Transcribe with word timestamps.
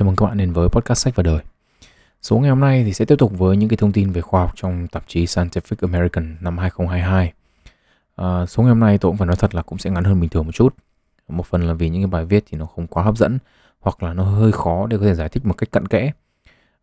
Chào 0.00 0.06
mừng 0.06 0.16
các 0.16 0.26
bạn 0.26 0.36
đến 0.36 0.52
với 0.52 0.68
podcast 0.68 0.98
sách 0.98 1.16
và 1.16 1.22
đời. 1.22 1.40
Số 2.22 2.38
ngày 2.38 2.50
hôm 2.50 2.60
nay 2.60 2.84
thì 2.84 2.92
sẽ 2.92 3.04
tiếp 3.04 3.16
tục 3.18 3.38
với 3.38 3.56
những 3.56 3.68
cái 3.68 3.76
thông 3.76 3.92
tin 3.92 4.10
về 4.10 4.20
khoa 4.20 4.40
học 4.40 4.52
trong 4.54 4.88
tạp 4.88 5.04
chí 5.06 5.24
Scientific 5.24 5.76
American 5.80 6.36
năm 6.40 6.58
2022. 6.58 7.32
À, 8.16 8.46
số 8.46 8.62
ngày 8.62 8.68
hôm 8.68 8.80
nay 8.80 8.98
tôi 8.98 9.10
cũng 9.10 9.16
phải 9.16 9.26
nói 9.26 9.36
thật 9.36 9.54
là 9.54 9.62
cũng 9.62 9.78
sẽ 9.78 9.90
ngắn 9.90 10.04
hơn 10.04 10.20
bình 10.20 10.30
thường 10.30 10.46
một 10.46 10.52
chút. 10.52 10.74
Một 11.28 11.46
phần 11.46 11.62
là 11.62 11.74
vì 11.74 11.88
những 11.88 12.02
cái 12.02 12.06
bài 12.06 12.24
viết 12.24 12.44
thì 12.50 12.58
nó 12.58 12.66
không 12.66 12.86
quá 12.86 13.02
hấp 13.02 13.16
dẫn 13.16 13.38
hoặc 13.80 14.02
là 14.02 14.14
nó 14.14 14.24
hơi 14.24 14.52
khó 14.52 14.86
để 14.86 14.96
có 14.98 15.04
thể 15.04 15.14
giải 15.14 15.28
thích 15.28 15.46
một 15.46 15.54
cách 15.54 15.72
cặn 15.72 15.88
kẽ. 15.88 16.12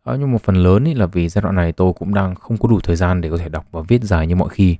À, 0.03 0.15
nhưng 0.19 0.31
một 0.31 0.41
phần 0.41 0.55
lớn 0.55 0.83
ý 0.83 0.93
là 0.93 1.05
vì 1.05 1.29
giai 1.29 1.41
đoạn 1.41 1.55
này 1.55 1.71
tôi 1.71 1.93
cũng 1.93 2.13
đang 2.13 2.35
không 2.35 2.57
có 2.57 2.69
đủ 2.69 2.79
thời 2.79 2.95
gian 2.95 3.21
để 3.21 3.29
có 3.29 3.37
thể 3.37 3.49
đọc 3.49 3.65
và 3.71 3.81
viết 3.87 4.03
dài 4.03 4.27
như 4.27 4.35
mọi 4.35 4.49
khi. 4.49 4.77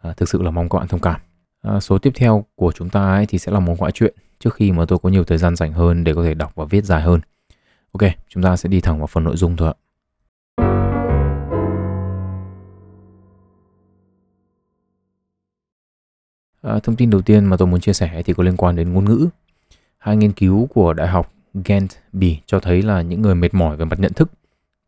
À, 0.00 0.12
thực 0.16 0.28
sự 0.28 0.42
là 0.42 0.50
mong 0.50 0.68
các 0.68 0.78
bạn 0.78 0.88
thông 0.88 1.00
cảm. 1.00 1.20
À, 1.62 1.80
số 1.80 1.98
tiếp 1.98 2.12
theo 2.16 2.44
của 2.54 2.72
chúng 2.72 2.88
ta 2.88 3.12
ấy 3.12 3.26
thì 3.26 3.38
sẽ 3.38 3.52
là 3.52 3.60
một 3.60 3.78
ngoại 3.78 3.92
truyện 3.92 4.14
trước 4.40 4.54
khi 4.54 4.72
mà 4.72 4.84
tôi 4.84 4.98
có 5.02 5.08
nhiều 5.08 5.24
thời 5.24 5.38
gian 5.38 5.56
dành 5.56 5.72
hơn 5.72 6.04
để 6.04 6.14
có 6.14 6.22
thể 6.22 6.34
đọc 6.34 6.52
và 6.54 6.64
viết 6.64 6.84
dài 6.84 7.02
hơn. 7.02 7.20
Ok, 7.92 8.10
chúng 8.28 8.42
ta 8.42 8.56
sẽ 8.56 8.68
đi 8.68 8.80
thẳng 8.80 8.98
vào 8.98 9.06
phần 9.06 9.24
nội 9.24 9.36
dung 9.36 9.56
thôi 9.56 9.68
ạ. 9.68 9.76
À, 16.62 16.78
thông 16.82 16.96
tin 16.96 17.10
đầu 17.10 17.22
tiên 17.22 17.44
mà 17.44 17.56
tôi 17.56 17.68
muốn 17.68 17.80
chia 17.80 17.92
sẻ 17.92 18.22
thì 18.24 18.32
có 18.32 18.42
liên 18.42 18.56
quan 18.56 18.76
đến 18.76 18.92
ngôn 18.92 19.04
ngữ. 19.04 19.28
Hai 19.98 20.16
nghiên 20.16 20.32
cứu 20.32 20.66
của 20.66 20.92
Đại 20.92 21.08
học 21.08 21.32
Ghent, 21.64 21.90
Bỉ 22.12 22.38
cho 22.46 22.60
thấy 22.60 22.82
là 22.82 23.02
những 23.02 23.22
người 23.22 23.34
mệt 23.34 23.54
mỏi 23.54 23.76
về 23.76 23.84
mặt 23.84 24.00
nhận 24.00 24.12
thức, 24.12 24.30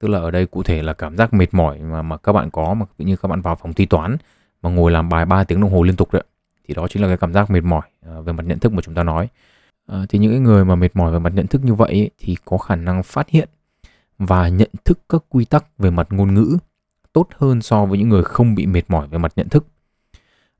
tức 0.02 0.08
là 0.08 0.18
ở 0.18 0.30
đây 0.30 0.46
cụ 0.46 0.62
thể 0.62 0.82
là 0.82 0.92
cảm 0.92 1.16
giác 1.16 1.34
mệt 1.34 1.54
mỏi 1.54 1.78
mà 1.78 2.02
mà 2.02 2.16
các 2.16 2.32
bạn 2.32 2.50
có 2.50 2.74
mà 2.74 2.86
như 2.98 3.16
các 3.16 3.28
bạn 3.28 3.40
vào 3.40 3.56
phòng 3.56 3.72
thi 3.72 3.86
toán 3.86 4.16
mà 4.62 4.70
ngồi 4.70 4.90
làm 4.90 5.08
bài 5.08 5.26
3 5.26 5.44
tiếng 5.44 5.60
đồng 5.60 5.72
hồ 5.72 5.82
liên 5.82 5.96
tục 5.96 6.12
đấy 6.12 6.22
thì 6.68 6.74
đó 6.74 6.88
chính 6.88 7.02
là 7.02 7.08
cái 7.08 7.16
cảm 7.16 7.32
giác 7.32 7.50
mệt 7.50 7.60
mỏi 7.64 7.82
à, 8.06 8.20
về 8.20 8.32
mặt 8.32 8.46
nhận 8.46 8.58
thức 8.58 8.72
mà 8.72 8.82
chúng 8.82 8.94
ta 8.94 9.02
nói 9.02 9.28
à, 9.92 10.06
thì 10.08 10.18
những 10.18 10.42
người 10.42 10.64
mà 10.64 10.74
mệt 10.74 10.96
mỏi 10.96 11.12
về 11.12 11.18
mặt 11.18 11.32
nhận 11.34 11.46
thức 11.46 11.64
như 11.64 11.74
vậy 11.74 11.90
ấy, 11.90 12.10
thì 12.18 12.36
có 12.44 12.58
khả 12.58 12.76
năng 12.76 13.02
phát 13.02 13.28
hiện 13.28 13.48
và 14.18 14.48
nhận 14.48 14.70
thức 14.84 14.98
các 15.08 15.24
quy 15.28 15.44
tắc 15.44 15.78
về 15.78 15.90
mặt 15.90 16.06
ngôn 16.10 16.34
ngữ 16.34 16.56
tốt 17.12 17.28
hơn 17.36 17.62
so 17.62 17.86
với 17.86 17.98
những 17.98 18.08
người 18.08 18.22
không 18.22 18.54
bị 18.54 18.66
mệt 18.66 18.82
mỏi 18.88 19.08
về 19.08 19.18
mặt 19.18 19.32
nhận 19.36 19.48
thức. 19.48 19.66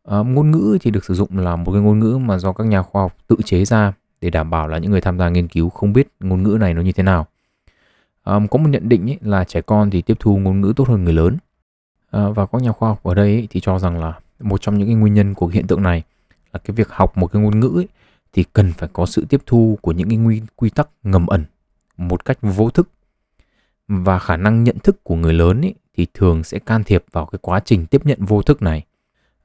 À, 0.04 0.18
ngôn 0.18 0.50
ngữ 0.50 0.78
thì 0.80 0.90
được 0.90 1.04
sử 1.04 1.14
dụng 1.14 1.38
là 1.38 1.56
một 1.56 1.72
cái 1.72 1.80
ngôn 1.80 1.98
ngữ 1.98 2.18
mà 2.18 2.38
do 2.38 2.52
các 2.52 2.66
nhà 2.66 2.82
khoa 2.82 3.02
học 3.02 3.16
tự 3.28 3.36
chế 3.44 3.64
ra 3.64 3.92
để 4.20 4.30
đảm 4.30 4.50
bảo 4.50 4.68
là 4.68 4.78
những 4.78 4.90
người 4.90 5.00
tham 5.00 5.18
gia 5.18 5.28
nghiên 5.28 5.48
cứu 5.48 5.68
không 5.68 5.92
biết 5.92 6.08
ngôn 6.20 6.42
ngữ 6.42 6.56
này 6.60 6.74
nó 6.74 6.82
như 6.82 6.92
thế 6.92 7.02
nào. 7.02 7.26
À, 8.24 8.38
có 8.50 8.58
một 8.58 8.68
nhận 8.68 8.88
định 8.88 9.10
ấy 9.10 9.18
là 9.20 9.44
trẻ 9.44 9.60
con 9.60 9.90
thì 9.90 10.02
tiếp 10.02 10.16
thu 10.20 10.38
ngôn 10.38 10.60
ngữ 10.60 10.72
tốt 10.76 10.88
hơn 10.88 11.04
người 11.04 11.12
lớn. 11.12 11.36
À, 12.10 12.28
và 12.28 12.46
các 12.46 12.62
nhà 12.62 12.72
khoa 12.72 12.88
học 12.88 13.02
ở 13.04 13.14
đây 13.14 13.34
ấy 13.34 13.48
thì 13.50 13.60
cho 13.60 13.78
rằng 13.78 14.00
là 14.00 14.18
một 14.40 14.60
trong 14.60 14.78
những 14.78 14.88
cái 14.88 14.94
nguyên 14.94 15.14
nhân 15.14 15.34
của 15.34 15.46
hiện 15.46 15.66
tượng 15.66 15.82
này 15.82 16.02
là 16.52 16.58
cái 16.64 16.74
việc 16.74 16.88
học 16.90 17.18
một 17.18 17.26
cái 17.26 17.42
ngôn 17.42 17.60
ngữ 17.60 17.72
ấy, 17.74 17.88
thì 18.32 18.44
cần 18.52 18.72
phải 18.72 18.88
có 18.92 19.06
sự 19.06 19.26
tiếp 19.28 19.42
thu 19.46 19.78
của 19.82 19.92
những 19.92 20.08
cái 20.08 20.18
quy, 20.18 20.42
quy 20.56 20.70
tắc 20.70 20.88
ngầm 21.02 21.26
ẩn 21.26 21.44
một 21.96 22.24
cách 22.24 22.38
vô 22.40 22.70
thức. 22.70 22.88
Và 23.88 24.18
khả 24.18 24.36
năng 24.36 24.64
nhận 24.64 24.78
thức 24.78 25.04
của 25.04 25.16
người 25.16 25.32
lớn 25.32 25.60
ý, 25.60 25.74
thì 25.96 26.06
thường 26.14 26.44
sẽ 26.44 26.58
can 26.58 26.84
thiệp 26.84 27.04
vào 27.12 27.26
cái 27.26 27.38
quá 27.42 27.60
trình 27.64 27.86
tiếp 27.86 28.06
nhận 28.06 28.24
vô 28.24 28.42
thức 28.42 28.62
này. 28.62 28.84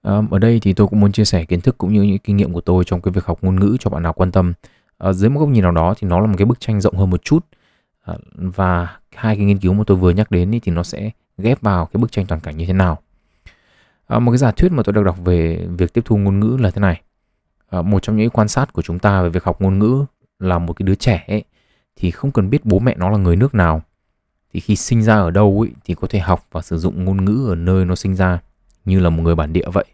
À, 0.02 0.22
ở 0.32 0.40
đây 0.40 0.60
thì 0.60 0.74
tôi 0.74 0.88
cũng 0.88 1.00
muốn 1.00 1.12
chia 1.12 1.26
sẻ 1.26 1.46
kiến 1.46 1.62
thức 1.62 1.78
cũng 1.78 1.94
như 1.94 2.02
những 2.02 2.18
kinh 2.18 2.38
nghiệm 2.38 2.54
của 2.54 2.62
tôi 2.62 2.84
trong 2.84 3.02
cái 3.02 3.12
việc 3.12 3.26
học 3.26 3.40
ngôn 3.42 3.60
ngữ 3.60 3.78
cho 3.80 3.90
bạn 3.90 4.04
nào 4.04 4.14
quan 4.14 4.32
tâm. 4.32 4.54
À, 4.98 5.14
dưới 5.14 5.30
một 5.30 5.40
góc 5.40 5.50
nhìn 5.50 5.64
nào 5.64 5.72
đó 5.72 5.94
thì 5.98 6.08
nó 6.08 6.20
là 6.20 6.28
một 6.28 6.36
cái 6.38 6.46
bức 6.46 6.60
tranh 6.60 6.82
rộng 6.82 6.98
hơn 6.98 7.10
một 7.10 7.24
chút. 7.24 7.46
À, 8.04 8.16
và 8.34 9.00
hai 9.16 9.36
cái 9.36 9.46
nghiên 9.46 9.58
cứu 9.58 9.74
mà 9.74 9.84
tôi 9.88 9.98
vừa 9.98 10.12
nhắc 10.12 10.32
đến 10.32 10.52
ý, 10.52 10.60
thì 10.60 10.72
nó 10.72 10.84
sẽ 10.84 11.12
ghép 11.38 11.62
vào 11.62 11.86
cái 11.86 12.02
bức 12.02 12.12
tranh 12.12 12.26
toàn 12.26 12.42
cảnh 12.42 12.58
như 12.58 12.66
thế 12.66 12.74
nào. 12.74 13.02
À, 14.08 14.20
một 14.20 14.32
cái 14.32 14.38
giả 14.38 14.52
thuyết 14.52 14.72
mà 14.72 14.84
tôi 14.84 14.94
được 14.94 15.04
đọc 15.04 15.18
về 15.26 15.68
việc 15.78 15.94
tiếp 15.94 16.02
thu 16.06 16.18
ngôn 16.18 16.40
ngữ 16.40 16.58
là 16.60 16.72
thế 16.72 16.80
này 16.82 17.02
à, 17.70 17.82
một 17.82 18.00
trong 18.00 18.18
những 18.18 18.30
quan 18.30 18.48
sát 18.48 18.74
của 18.74 18.82
chúng 18.82 19.00
ta 19.00 19.22
về 19.22 19.30
việc 19.30 19.44
học 19.44 19.62
ngôn 19.62 19.80
ngữ 19.80 20.06
là 20.40 20.60
một 20.60 20.74
cái 20.74 20.84
đứa 20.84 20.96
trẻ 20.96 21.26
ấy, 21.28 21.44
thì 21.96 22.12
không 22.12 22.32
cần 22.32 22.50
biết 22.50 22.66
bố 22.66 22.80
mẹ 22.80 22.96
nó 22.98 23.10
là 23.10 23.18
người 23.18 23.36
nước 23.36 23.56
nào. 23.56 23.82
Thì 24.54 24.60
khi 24.60 24.76
sinh 24.76 25.04
ra 25.04 25.16
ở 25.16 25.32
đâu 25.32 25.66
ấy, 25.66 25.72
thì 25.86 25.96
có 25.96 26.08
thể 26.08 26.20
học 26.20 26.48
và 26.52 26.62
sử 26.62 26.78
dụng 26.78 27.06
ngôn 27.06 27.26
ngữ 27.26 27.46
ở 27.50 27.56
nơi 27.56 27.86
nó 27.86 27.96
sinh 27.96 28.16
ra 28.16 28.40
như 28.86 29.00
là 29.00 29.10
một 29.10 29.24
người 29.24 29.36
bản 29.36 29.54
địa 29.54 29.70
vậy. 29.74 29.86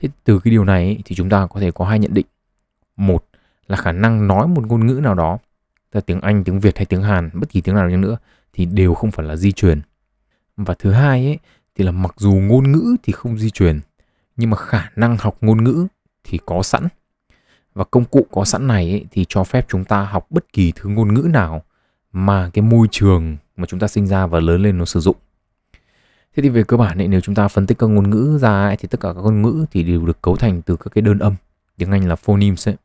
Thế 0.00 0.08
từ 0.24 0.40
cái 0.44 0.50
điều 0.50 0.64
này 0.64 0.84
ấy, 0.84 0.98
thì 1.04 1.16
chúng 1.16 1.28
ta 1.28 1.46
có 1.46 1.60
thể 1.60 1.70
có 1.70 1.84
hai 1.84 1.98
nhận 1.98 2.14
định. 2.14 2.26
Một 2.96 3.24
là 3.68 3.76
khả 3.76 3.92
năng 3.92 4.26
nói 4.26 4.48
một 4.48 4.66
ngôn 4.66 4.86
ngữ 4.86 5.00
nào 5.02 5.14
đó 5.14 5.38
là 5.92 6.00
tiếng 6.00 6.20
anh 6.20 6.44
tiếng 6.44 6.60
việt 6.60 6.76
hay 6.76 6.86
tiếng 6.86 7.02
hàn 7.02 7.30
bất 7.34 7.48
kỳ 7.48 7.60
tiếng 7.60 7.74
nào 7.74 7.88
nữa 7.88 8.18
thì 8.52 8.66
đều 8.66 8.94
không 8.94 9.10
phải 9.10 9.26
là 9.26 9.36
di 9.36 9.52
truyền. 9.52 9.80
Và 10.56 10.74
thứ 10.78 10.92
hai 10.92 11.26
ấy 11.26 11.38
thì 11.74 11.84
là 11.84 11.92
mặc 11.92 12.14
dù 12.16 12.32
ngôn 12.32 12.72
ngữ 12.72 12.96
thì 13.02 13.12
không 13.12 13.38
di 13.38 13.50
truyền 13.50 13.80
nhưng 14.36 14.50
mà 14.50 14.56
khả 14.56 14.90
năng 14.96 15.16
học 15.16 15.36
ngôn 15.40 15.64
ngữ 15.64 15.86
thì 16.24 16.38
có 16.46 16.62
sẵn. 16.62 16.88
Và 17.74 17.84
công 17.84 18.04
cụ 18.04 18.26
có 18.30 18.44
sẵn 18.44 18.66
này 18.66 18.90
ấy, 18.90 19.06
thì 19.10 19.26
cho 19.28 19.44
phép 19.44 19.66
chúng 19.68 19.84
ta 19.84 20.04
học 20.04 20.26
bất 20.30 20.52
kỳ 20.52 20.72
thứ 20.76 20.90
ngôn 20.90 21.14
ngữ 21.14 21.28
nào 21.32 21.62
mà 22.12 22.50
cái 22.54 22.62
môi 22.62 22.88
trường 22.90 23.36
mà 23.56 23.66
chúng 23.66 23.80
ta 23.80 23.88
sinh 23.88 24.06
ra 24.06 24.26
và 24.26 24.40
lớn 24.40 24.62
lên 24.62 24.78
nó 24.78 24.84
sử 24.84 25.00
dụng. 25.00 25.16
Thế 26.36 26.42
thì 26.42 26.48
về 26.48 26.64
cơ 26.64 26.76
bản 26.76 26.98
ấy, 26.98 27.08
nếu 27.08 27.20
chúng 27.20 27.34
ta 27.34 27.48
phân 27.48 27.66
tích 27.66 27.78
các 27.78 27.86
ngôn 27.86 28.10
ngữ 28.10 28.38
ra 28.40 28.62
ấy, 28.66 28.76
thì 28.76 28.88
tất 28.88 29.00
cả 29.00 29.12
các 29.14 29.20
ngôn 29.20 29.42
ngữ 29.42 29.66
thì 29.70 29.82
đều 29.82 30.06
được 30.06 30.22
cấu 30.22 30.36
thành 30.36 30.62
từ 30.62 30.76
các 30.76 30.90
cái 30.94 31.02
đơn 31.02 31.18
âm. 31.18 31.34
Tiếng 31.76 31.90
anh 31.90 32.08
là 32.08 32.16
phonemes 32.16 32.68
ấy. 32.68 32.76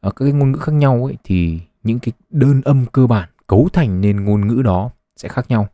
ở 0.00 0.10
các 0.10 0.24
cái 0.24 0.32
ngôn 0.32 0.52
ngữ 0.52 0.58
khác 0.58 0.72
nhau 0.72 1.04
ấy 1.04 1.16
thì 1.24 1.60
những 1.82 1.98
cái 1.98 2.12
đơn 2.30 2.62
âm 2.64 2.86
cơ 2.92 3.06
bản 3.06 3.28
cấu 3.46 3.68
thành 3.72 4.00
nên 4.00 4.24
ngôn 4.24 4.48
ngữ 4.48 4.62
đó 4.62 4.90
sẽ 5.16 5.28
khác 5.28 5.46
nhau. 5.48 5.68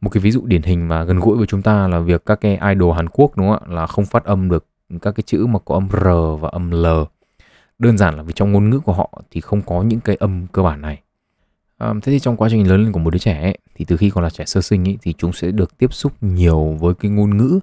Một 0.00 0.10
cái 0.10 0.20
ví 0.20 0.30
dụ 0.30 0.46
điển 0.46 0.62
hình 0.62 0.88
mà 0.88 1.04
gần 1.04 1.20
gũi 1.20 1.36
với 1.36 1.46
chúng 1.46 1.62
ta 1.62 1.88
là 1.88 1.98
việc 1.98 2.26
các 2.26 2.40
cái 2.40 2.74
idol 2.74 2.94
Hàn 2.96 3.08
Quốc 3.08 3.36
đúng 3.36 3.48
không 3.48 3.58
ạ? 3.68 3.74
Là 3.74 3.86
không 3.86 4.06
phát 4.06 4.24
âm 4.24 4.48
được 4.48 4.66
các 5.02 5.12
cái 5.12 5.22
chữ 5.26 5.46
mà 5.46 5.58
có 5.64 5.74
âm 5.74 5.88
R 5.92 6.06
và 6.40 6.48
âm 6.48 6.70
L. 6.70 6.86
Đơn 7.78 7.98
giản 7.98 8.16
là 8.16 8.22
vì 8.22 8.32
trong 8.36 8.52
ngôn 8.52 8.70
ngữ 8.70 8.80
của 8.80 8.92
họ 8.92 9.22
thì 9.30 9.40
không 9.40 9.62
có 9.62 9.82
những 9.82 10.00
cái 10.00 10.16
âm 10.16 10.46
cơ 10.52 10.62
bản 10.62 10.80
này. 10.80 11.00
À, 11.78 11.94
thế 12.02 12.12
thì 12.12 12.18
trong 12.18 12.36
quá 12.36 12.48
trình 12.50 12.68
lớn 12.68 12.82
lên 12.84 12.92
của 12.92 12.98
một 12.98 13.10
đứa 13.10 13.18
trẻ 13.18 13.42
ấy, 13.42 13.58
thì 13.74 13.84
từ 13.84 13.96
khi 13.96 14.10
còn 14.10 14.24
là 14.24 14.30
trẻ 14.30 14.44
sơ 14.44 14.60
sinh 14.60 14.88
ấy, 14.88 14.98
thì 15.02 15.12
chúng 15.12 15.32
sẽ 15.32 15.50
được 15.50 15.78
tiếp 15.78 15.94
xúc 15.94 16.12
nhiều 16.20 16.76
với 16.80 16.94
cái 16.94 17.10
ngôn 17.10 17.36
ngữ 17.36 17.60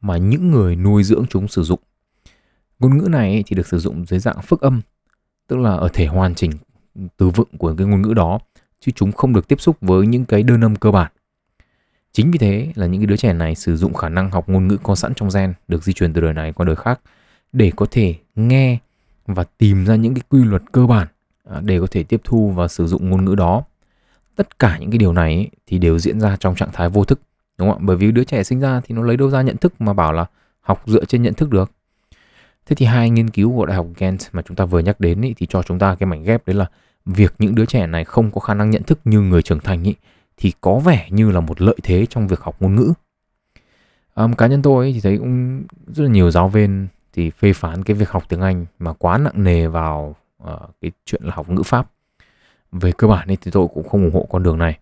mà 0.00 0.16
những 0.16 0.50
người 0.50 0.76
nuôi 0.76 1.04
dưỡng 1.04 1.24
chúng 1.30 1.48
sử 1.48 1.62
dụng. 1.62 1.80
Ngôn 2.78 2.98
ngữ 2.98 3.08
này 3.08 3.32
ấy, 3.32 3.42
thì 3.46 3.56
được 3.56 3.66
sử 3.66 3.78
dụng 3.78 4.06
dưới 4.06 4.20
dạng 4.20 4.42
phức 4.42 4.60
âm 4.60 4.80
tức 5.46 5.56
là 5.56 5.76
ở 5.76 5.88
thể 5.92 6.06
hoàn 6.06 6.34
chỉnh 6.34 6.52
từ 7.16 7.28
vựng 7.28 7.48
của 7.58 7.74
cái 7.78 7.86
ngôn 7.86 8.02
ngữ 8.02 8.14
đó 8.14 8.38
chứ 8.80 8.92
chúng 8.94 9.12
không 9.12 9.32
được 9.32 9.48
tiếp 9.48 9.60
xúc 9.60 9.76
với 9.80 10.06
những 10.06 10.24
cái 10.24 10.42
đơn 10.42 10.64
âm 10.64 10.76
cơ 10.76 10.90
bản. 10.90 11.12
Chính 12.12 12.30
vì 12.30 12.38
thế 12.38 12.72
là 12.74 12.86
những 12.86 13.00
cái 13.00 13.06
đứa 13.06 13.16
trẻ 13.16 13.32
này 13.32 13.54
sử 13.54 13.76
dụng 13.76 13.94
khả 13.94 14.08
năng 14.08 14.30
học 14.30 14.48
ngôn 14.48 14.68
ngữ 14.68 14.76
có 14.82 14.94
sẵn 14.94 15.14
trong 15.14 15.28
gen 15.34 15.54
được 15.68 15.84
di 15.84 15.92
truyền 15.92 16.12
từ 16.12 16.20
đời 16.20 16.34
này 16.34 16.52
qua 16.52 16.66
đời 16.66 16.76
khác 16.76 17.00
để 17.52 17.72
có 17.76 17.86
thể 17.90 18.14
nghe 18.36 18.78
và 19.26 19.44
tìm 19.58 19.84
ra 19.84 19.94
những 19.94 20.14
cái 20.14 20.22
quy 20.28 20.44
luật 20.44 20.62
cơ 20.72 20.86
bản 20.86 21.08
à, 21.50 21.60
để 21.64 21.80
có 21.80 21.86
thể 21.90 22.02
tiếp 22.02 22.20
thu 22.24 22.50
và 22.50 22.68
sử 22.68 22.86
dụng 22.86 23.10
ngôn 23.10 23.24
ngữ 23.24 23.34
đó. 23.34 23.64
Tất 24.36 24.58
cả 24.58 24.78
những 24.78 24.90
cái 24.90 24.98
điều 24.98 25.12
này 25.12 25.50
thì 25.66 25.78
đều 25.78 25.98
diễn 25.98 26.20
ra 26.20 26.36
trong 26.40 26.54
trạng 26.54 26.72
thái 26.72 26.88
vô 26.88 27.04
thức, 27.04 27.20
đúng 27.58 27.70
không 27.70 27.78
ạ? 27.78 27.84
Bởi 27.86 27.96
vì 27.96 28.12
đứa 28.12 28.24
trẻ 28.24 28.42
sinh 28.42 28.60
ra 28.60 28.80
thì 28.84 28.94
nó 28.94 29.02
lấy 29.02 29.16
đâu 29.16 29.30
ra 29.30 29.42
nhận 29.42 29.56
thức 29.56 29.80
mà 29.80 29.92
bảo 29.92 30.12
là 30.12 30.26
học 30.60 30.82
dựa 30.86 31.04
trên 31.04 31.22
nhận 31.22 31.34
thức 31.34 31.50
được. 31.50 31.70
Thế 32.66 32.76
thì 32.76 32.86
hai 32.86 33.10
nghiên 33.10 33.30
cứu 33.30 33.56
của 33.56 33.66
Đại 33.66 33.76
học 33.76 33.86
Ghent 33.96 34.18
mà 34.32 34.42
chúng 34.42 34.56
ta 34.56 34.64
vừa 34.64 34.80
nhắc 34.80 35.00
đến 35.00 35.22
ý, 35.22 35.34
thì 35.34 35.46
cho 35.50 35.62
chúng 35.62 35.78
ta 35.78 35.94
cái 35.94 36.06
mảnh 36.06 36.24
ghép 36.24 36.46
đấy 36.46 36.54
là 36.54 36.66
việc 37.06 37.34
những 37.38 37.54
đứa 37.54 37.66
trẻ 37.66 37.86
này 37.86 38.04
không 38.04 38.30
có 38.30 38.40
khả 38.40 38.54
năng 38.54 38.70
nhận 38.70 38.82
thức 38.82 38.98
như 39.04 39.20
người 39.20 39.42
trưởng 39.42 39.60
thành 39.60 39.82
ý, 39.82 39.94
thì 40.36 40.52
có 40.60 40.78
vẻ 40.78 41.08
như 41.10 41.30
là 41.30 41.40
một 41.40 41.60
lợi 41.60 41.76
thế 41.82 42.06
trong 42.06 42.28
việc 42.28 42.40
học 42.40 42.56
ngôn 42.60 42.74
ngữ. 42.74 42.92
Um, 44.14 44.32
cá 44.32 44.46
nhân 44.46 44.62
tôi 44.62 44.92
thì 44.92 45.00
thấy 45.00 45.18
cũng 45.18 45.62
rất 45.86 46.04
là 46.04 46.10
nhiều 46.10 46.30
giáo 46.30 46.48
viên 46.48 46.88
thì 47.12 47.30
phê 47.30 47.52
phán 47.52 47.82
cái 47.84 47.96
việc 47.96 48.10
học 48.10 48.24
tiếng 48.28 48.40
Anh 48.40 48.66
mà 48.78 48.92
quá 48.92 49.18
nặng 49.18 49.44
nề 49.44 49.66
vào 49.66 50.16
uh, 50.42 50.60
cái 50.80 50.90
chuyện 51.04 51.22
là 51.24 51.34
học 51.34 51.50
ngữ 51.50 51.62
pháp. 51.62 51.90
Về 52.72 52.92
cơ 52.92 53.08
bản 53.08 53.28
thì 53.28 53.50
tôi 53.50 53.68
cũng 53.74 53.88
không 53.88 54.04
ủng 54.04 54.14
hộ 54.14 54.26
con 54.30 54.42
đường 54.42 54.58
này. 54.58 54.78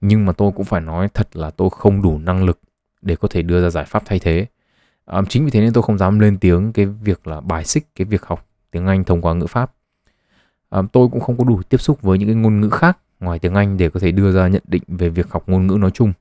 Nhưng 0.00 0.26
mà 0.26 0.32
tôi 0.32 0.52
cũng 0.52 0.64
phải 0.64 0.80
nói 0.80 1.08
thật 1.14 1.36
là 1.36 1.50
tôi 1.50 1.68
không 1.72 2.02
đủ 2.02 2.18
năng 2.18 2.44
lực 2.44 2.60
để 3.02 3.16
có 3.16 3.28
thể 3.30 3.42
đưa 3.42 3.62
ra 3.62 3.70
giải 3.70 3.84
pháp 3.84 4.02
thay 4.06 4.18
thế. 4.18 4.46
Um, 5.06 5.24
chính 5.26 5.44
vì 5.44 5.50
thế 5.50 5.60
nên 5.60 5.72
tôi 5.72 5.82
không 5.82 5.98
dám 5.98 6.18
lên 6.18 6.38
tiếng 6.38 6.72
cái 6.72 6.86
việc 6.86 7.26
là 7.26 7.40
bài 7.40 7.64
xích 7.64 7.86
cái 7.94 8.04
việc 8.04 8.24
học 8.24 8.46
tiếng 8.70 8.86
Anh 8.86 9.04
thông 9.04 9.22
qua 9.22 9.34
ngữ 9.34 9.46
pháp. 9.46 9.72
Um, 10.70 10.86
tôi 10.88 11.08
cũng 11.08 11.20
không 11.20 11.38
có 11.38 11.44
đủ 11.44 11.62
tiếp 11.62 11.78
xúc 11.78 12.02
với 12.02 12.18
những 12.18 12.28
cái 12.28 12.34
ngôn 12.34 12.60
ngữ 12.60 12.70
khác 12.70 12.98
ngoài 13.20 13.38
tiếng 13.38 13.54
Anh 13.54 13.76
để 13.76 13.88
có 13.88 14.00
thể 14.00 14.12
đưa 14.12 14.32
ra 14.32 14.48
nhận 14.48 14.62
định 14.66 14.82
về 14.88 15.08
việc 15.08 15.30
học 15.30 15.42
ngôn 15.46 15.66
ngữ 15.66 15.76
nói 15.80 15.90
chung. 15.90 16.12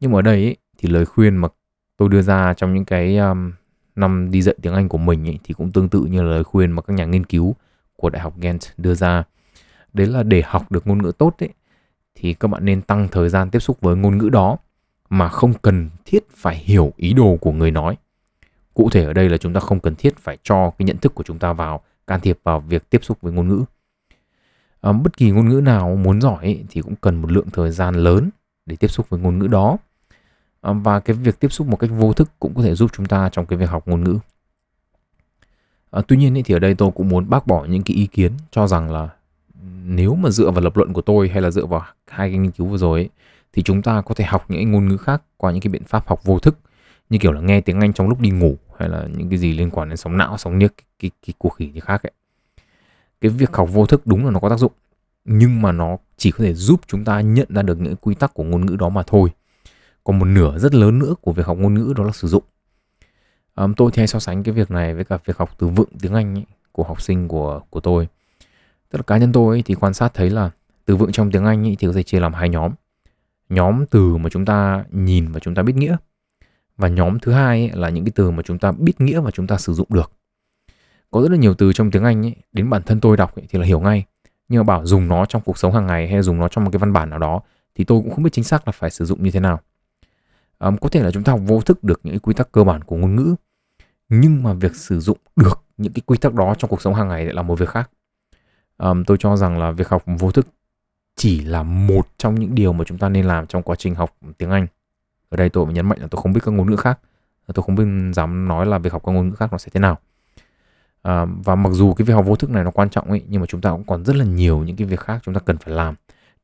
Nhưng 0.00 0.12
mà 0.12 0.18
ở 0.18 0.22
đây 0.22 0.44
ấy, 0.44 0.56
thì 0.78 0.88
lời 0.88 1.04
khuyên 1.04 1.36
mà 1.36 1.48
tôi 1.96 2.08
đưa 2.08 2.22
ra 2.22 2.54
trong 2.54 2.74
những 2.74 2.84
cái 2.84 3.16
um, 3.16 3.52
năm 3.96 4.30
đi 4.30 4.42
dạy 4.42 4.54
tiếng 4.62 4.74
Anh 4.74 4.88
của 4.88 4.98
mình 4.98 5.28
ấy, 5.28 5.38
thì 5.44 5.54
cũng 5.54 5.72
tương 5.72 5.88
tự 5.88 6.00
như 6.00 6.22
là 6.22 6.30
lời 6.30 6.44
khuyên 6.44 6.72
mà 6.72 6.82
các 6.82 6.94
nhà 6.94 7.04
nghiên 7.04 7.26
cứu 7.26 7.56
của 7.96 8.10
Đại 8.10 8.22
học 8.22 8.34
Ghent 8.40 8.60
đưa 8.76 8.94
ra. 8.94 9.24
Đấy 9.92 10.06
là 10.06 10.22
để 10.22 10.42
học 10.46 10.72
được 10.72 10.86
ngôn 10.86 11.02
ngữ 11.02 11.12
tốt 11.18 11.34
ấy, 11.38 11.48
thì 12.14 12.34
các 12.34 12.48
bạn 12.48 12.64
nên 12.64 12.82
tăng 12.82 13.08
thời 13.08 13.28
gian 13.28 13.50
tiếp 13.50 13.58
xúc 13.58 13.80
với 13.80 13.96
ngôn 13.96 14.18
ngữ 14.18 14.28
đó 14.28 14.56
mà 15.10 15.28
không 15.28 15.52
cần 15.62 15.90
thiết 16.04 16.24
phải 16.36 16.56
hiểu 16.56 16.92
ý 16.96 17.12
đồ 17.12 17.38
của 17.40 17.52
người 17.52 17.70
nói. 17.70 17.96
Cụ 18.74 18.90
thể 18.90 19.04
ở 19.04 19.12
đây 19.12 19.28
là 19.28 19.36
chúng 19.36 19.52
ta 19.52 19.60
không 19.60 19.80
cần 19.80 19.94
thiết 19.94 20.16
phải 20.18 20.38
cho 20.42 20.70
cái 20.78 20.86
nhận 20.86 20.96
thức 20.96 21.14
của 21.14 21.22
chúng 21.22 21.38
ta 21.38 21.52
vào 21.52 21.80
can 22.06 22.20
thiệp 22.20 22.38
vào 22.42 22.60
việc 22.60 22.90
tiếp 22.90 23.04
xúc 23.04 23.18
với 23.20 23.32
ngôn 23.32 23.48
ngữ 23.48 23.64
à, 24.80 24.92
bất 24.92 25.16
kỳ 25.16 25.30
ngôn 25.30 25.48
ngữ 25.48 25.60
nào 25.60 25.96
muốn 25.96 26.20
giỏi 26.20 26.44
ấy, 26.44 26.64
thì 26.70 26.82
cũng 26.82 26.94
cần 27.00 27.22
một 27.22 27.32
lượng 27.32 27.50
thời 27.52 27.70
gian 27.70 27.94
lớn 27.94 28.30
để 28.66 28.76
tiếp 28.76 28.88
xúc 28.88 29.08
với 29.08 29.20
ngôn 29.20 29.38
ngữ 29.38 29.46
đó 29.46 29.76
à, 30.60 30.72
và 30.72 31.00
cái 31.00 31.16
việc 31.16 31.40
tiếp 31.40 31.52
xúc 31.52 31.66
một 31.66 31.76
cách 31.76 31.90
vô 31.92 32.12
thức 32.12 32.30
cũng 32.40 32.54
có 32.54 32.62
thể 32.62 32.74
giúp 32.74 32.90
chúng 32.94 33.06
ta 33.06 33.28
trong 33.32 33.46
cái 33.46 33.58
việc 33.58 33.70
học 33.70 33.88
ngôn 33.88 34.04
ngữ 34.04 34.18
à, 35.90 36.02
tuy 36.08 36.16
nhiên 36.16 36.36
ấy, 36.36 36.42
thì 36.42 36.54
ở 36.54 36.58
đây 36.58 36.74
tôi 36.74 36.90
cũng 36.94 37.08
muốn 37.08 37.30
bác 37.30 37.46
bỏ 37.46 37.64
những 37.64 37.82
cái 37.82 37.96
ý 37.96 38.06
kiến 38.06 38.32
cho 38.50 38.66
rằng 38.66 38.92
là 38.92 39.08
nếu 39.84 40.14
mà 40.14 40.30
dựa 40.30 40.50
vào 40.50 40.60
lập 40.60 40.76
luận 40.76 40.92
của 40.92 41.02
tôi 41.02 41.28
hay 41.28 41.42
là 41.42 41.50
dựa 41.50 41.66
vào 41.66 41.84
hai 42.06 42.30
cái 42.30 42.38
nghiên 42.38 42.50
cứu 42.50 42.66
vừa 42.66 42.78
rồi 42.78 43.00
ấy, 43.00 43.08
thì 43.52 43.62
chúng 43.62 43.82
ta 43.82 44.00
có 44.00 44.14
thể 44.14 44.24
học 44.24 44.44
những 44.48 44.72
ngôn 44.72 44.88
ngữ 44.88 44.96
khác 44.96 45.22
qua 45.36 45.52
những 45.52 45.60
cái 45.60 45.70
biện 45.70 45.84
pháp 45.84 46.08
học 46.08 46.24
vô 46.24 46.38
thức 46.38 46.58
như 47.10 47.18
kiểu 47.18 47.32
là 47.32 47.40
nghe 47.40 47.60
tiếng 47.60 47.80
Anh 47.80 47.92
trong 47.92 48.08
lúc 48.08 48.20
đi 48.20 48.30
ngủ 48.30 48.56
hay 48.78 48.88
là 48.88 49.06
những 49.16 49.28
cái 49.28 49.38
gì 49.38 49.52
liên 49.52 49.70
quan 49.70 49.88
đến 49.88 49.96
sóng 49.96 50.16
não, 50.16 50.38
sóng 50.38 50.58
niếc, 50.58 50.76
cái, 50.76 50.84
cái, 50.98 51.10
cái 51.26 51.34
cuộc 51.38 51.48
khỉ 51.48 51.70
như 51.74 51.80
khác 51.80 52.02
ấy. 52.02 52.12
Cái 53.20 53.30
việc 53.30 53.52
học 53.52 53.68
vô 53.72 53.86
thức 53.86 54.06
đúng 54.06 54.24
là 54.24 54.30
nó 54.30 54.40
có 54.40 54.48
tác 54.48 54.58
dụng 54.58 54.72
nhưng 55.24 55.62
mà 55.62 55.72
nó 55.72 55.96
chỉ 56.16 56.30
có 56.30 56.44
thể 56.44 56.54
giúp 56.54 56.80
chúng 56.86 57.04
ta 57.04 57.20
nhận 57.20 57.46
ra 57.50 57.62
được 57.62 57.80
những 57.80 57.96
quy 57.96 58.14
tắc 58.14 58.34
của 58.34 58.44
ngôn 58.44 58.66
ngữ 58.66 58.76
đó 58.76 58.88
mà 58.88 59.02
thôi. 59.06 59.30
Còn 60.04 60.18
một 60.18 60.24
nửa 60.24 60.58
rất 60.58 60.74
lớn 60.74 60.98
nữa 60.98 61.14
của 61.20 61.32
việc 61.32 61.46
học 61.46 61.58
ngôn 61.58 61.74
ngữ 61.74 61.92
đó 61.96 62.04
là 62.04 62.12
sử 62.12 62.28
dụng. 62.28 62.44
à, 63.54 63.66
tôi 63.76 63.90
thì 63.92 64.00
hay 64.00 64.06
so 64.06 64.18
sánh 64.18 64.42
cái 64.42 64.54
việc 64.54 64.70
này 64.70 64.94
với 64.94 65.04
cả 65.04 65.18
việc 65.24 65.36
học 65.36 65.50
từ 65.58 65.66
vựng 65.66 65.88
tiếng 66.00 66.14
Anh 66.14 66.34
ấy, 66.34 66.44
của 66.72 66.82
học 66.82 67.02
sinh 67.02 67.28
của 67.28 67.60
của 67.70 67.80
tôi. 67.80 68.08
Tức 68.90 68.98
là 68.98 69.02
cá 69.02 69.16
nhân 69.16 69.32
tôi 69.32 69.56
ấy, 69.56 69.62
thì 69.62 69.74
quan 69.74 69.94
sát 69.94 70.14
thấy 70.14 70.30
là 70.30 70.50
từ 70.84 70.96
vựng 70.96 71.12
trong 71.12 71.30
tiếng 71.30 71.44
Anh 71.44 71.66
ấy, 71.66 71.76
thì 71.78 71.86
có 71.86 71.92
thể 71.92 72.02
chia 72.02 72.20
làm 72.20 72.34
hai 72.34 72.48
nhóm. 72.48 72.72
Nhóm 73.48 73.86
từ 73.86 74.16
mà 74.16 74.30
chúng 74.30 74.44
ta 74.44 74.84
nhìn 74.90 75.32
và 75.32 75.40
chúng 75.40 75.54
ta 75.54 75.62
biết 75.62 75.76
nghĩa 75.76 75.96
và 76.76 76.88
nhóm 76.88 77.18
thứ 77.18 77.32
hai 77.32 77.68
ấy, 77.68 77.80
là 77.80 77.90
những 77.90 78.04
cái 78.04 78.12
từ 78.14 78.30
mà 78.30 78.42
chúng 78.42 78.58
ta 78.58 78.72
biết 78.72 79.00
nghĩa 79.00 79.20
và 79.20 79.30
chúng 79.30 79.46
ta 79.46 79.58
sử 79.58 79.74
dụng 79.74 79.88
được 79.90 80.12
có 81.10 81.22
rất 81.22 81.30
là 81.30 81.36
nhiều 81.36 81.54
từ 81.54 81.72
trong 81.72 81.90
tiếng 81.90 82.04
Anh 82.04 82.26
ấy, 82.26 82.36
đến 82.52 82.70
bản 82.70 82.82
thân 82.82 83.00
tôi 83.00 83.16
đọc 83.16 83.36
ấy, 83.36 83.46
thì 83.48 83.58
là 83.58 83.64
hiểu 83.66 83.80
ngay. 83.80 84.04
Nhưng 84.48 84.60
mà 84.60 84.64
bảo 84.64 84.86
dùng 84.86 85.08
nó 85.08 85.26
trong 85.26 85.42
cuộc 85.42 85.58
sống 85.58 85.72
hàng 85.72 85.86
ngày 85.86 86.08
hay 86.08 86.22
dùng 86.22 86.38
nó 86.38 86.48
trong 86.48 86.64
một 86.64 86.70
cái 86.70 86.78
văn 86.78 86.92
bản 86.92 87.10
nào 87.10 87.18
đó 87.18 87.40
thì 87.74 87.84
tôi 87.84 88.00
cũng 88.00 88.10
không 88.10 88.24
biết 88.24 88.30
chính 88.32 88.44
xác 88.44 88.68
là 88.68 88.72
phải 88.72 88.90
sử 88.90 89.04
dụng 89.04 89.22
như 89.22 89.30
thế 89.30 89.40
nào. 89.40 89.60
Um, 90.58 90.76
có 90.76 90.88
thể 90.88 91.02
là 91.02 91.10
chúng 91.10 91.22
ta 91.22 91.32
học 91.32 91.40
vô 91.44 91.60
thức 91.60 91.84
được 91.84 92.00
những 92.04 92.18
quy 92.18 92.34
tắc 92.34 92.52
cơ 92.52 92.64
bản 92.64 92.84
của 92.84 92.96
ngôn 92.96 93.16
ngữ 93.16 93.34
nhưng 94.08 94.42
mà 94.42 94.52
việc 94.52 94.76
sử 94.76 95.00
dụng 95.00 95.18
được 95.36 95.64
những 95.76 95.92
cái 95.92 96.02
quy 96.06 96.18
tắc 96.18 96.34
đó 96.34 96.54
trong 96.58 96.70
cuộc 96.70 96.82
sống 96.82 96.94
hàng 96.94 97.08
ngày 97.08 97.24
lại 97.24 97.34
là 97.34 97.42
một 97.42 97.58
việc 97.58 97.68
khác. 97.68 97.90
Um, 98.78 99.04
tôi 99.04 99.16
cho 99.20 99.36
rằng 99.36 99.58
là 99.58 99.70
việc 99.70 99.88
học 99.88 100.02
vô 100.06 100.30
thức 100.30 100.46
chỉ 101.16 101.40
là 101.40 101.62
một 101.62 102.08
trong 102.18 102.34
những 102.34 102.54
điều 102.54 102.72
mà 102.72 102.84
chúng 102.84 102.98
ta 102.98 103.08
nên 103.08 103.24
làm 103.24 103.46
trong 103.46 103.62
quá 103.62 103.76
trình 103.76 103.94
học 103.94 104.16
tiếng 104.38 104.50
Anh. 104.50 104.66
Ở 105.28 105.36
đây 105.36 105.48
tôi 105.48 105.72
nhấn 105.72 105.86
mạnh 105.86 105.98
là 106.00 106.06
tôi 106.10 106.22
không 106.22 106.32
biết 106.32 106.40
các 106.44 106.50
ngôn 106.50 106.70
ngữ 106.70 106.76
khác 106.76 106.98
tôi 107.54 107.62
không 107.62 107.74
biết 107.74 107.84
dám 108.14 108.48
nói 108.48 108.66
là 108.66 108.78
việc 108.78 108.92
học 108.92 109.02
các 109.06 109.12
ngôn 109.12 109.28
ngữ 109.28 109.34
khác 109.34 109.52
nó 109.52 109.58
sẽ 109.58 109.70
thế 109.74 109.80
nào 109.80 109.98
à, 111.02 111.26
và 111.44 111.54
mặc 111.54 111.70
dù 111.72 111.94
cái 111.94 112.04
việc 112.04 112.14
học 112.14 112.26
vô 112.26 112.36
thức 112.36 112.50
này 112.50 112.64
nó 112.64 112.70
quan 112.70 112.90
trọng 112.90 113.10
ấy 113.10 113.22
nhưng 113.28 113.40
mà 113.40 113.46
chúng 113.46 113.60
ta 113.60 113.70
cũng 113.70 113.84
còn 113.84 114.04
rất 114.04 114.16
là 114.16 114.24
nhiều 114.24 114.58
những 114.58 114.76
cái 114.76 114.86
việc 114.86 115.00
khác 115.00 115.20
chúng 115.24 115.34
ta 115.34 115.40
cần 115.40 115.58
phải 115.58 115.74
làm 115.74 115.94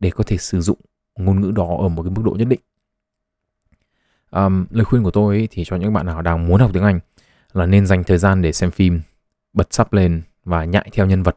để 0.00 0.10
có 0.10 0.24
thể 0.26 0.36
sử 0.36 0.60
dụng 0.60 0.78
ngôn 1.18 1.40
ngữ 1.40 1.50
đó 1.50 1.76
ở 1.80 1.88
một 1.88 2.02
cái 2.02 2.10
mức 2.10 2.22
độ 2.24 2.30
nhất 2.38 2.48
định. 2.48 2.60
Um, 4.30 4.66
lời 4.70 4.84
khuyên 4.84 5.02
của 5.02 5.10
tôi 5.10 5.36
ấy, 5.36 5.48
thì 5.50 5.64
cho 5.66 5.76
những 5.76 5.92
bạn 5.92 6.06
nào 6.06 6.22
đang 6.22 6.46
muốn 6.46 6.60
học 6.60 6.70
tiếng 6.74 6.82
Anh 6.82 7.00
là 7.52 7.66
nên 7.66 7.86
dành 7.86 8.04
thời 8.04 8.18
gian 8.18 8.42
để 8.42 8.52
xem 8.52 8.70
phim 8.70 9.00
bật 9.52 9.68
sắp 9.70 9.92
lên 9.92 10.22
và 10.44 10.64
nhại 10.64 10.90
theo 10.92 11.06
nhân 11.06 11.22
vật. 11.22 11.36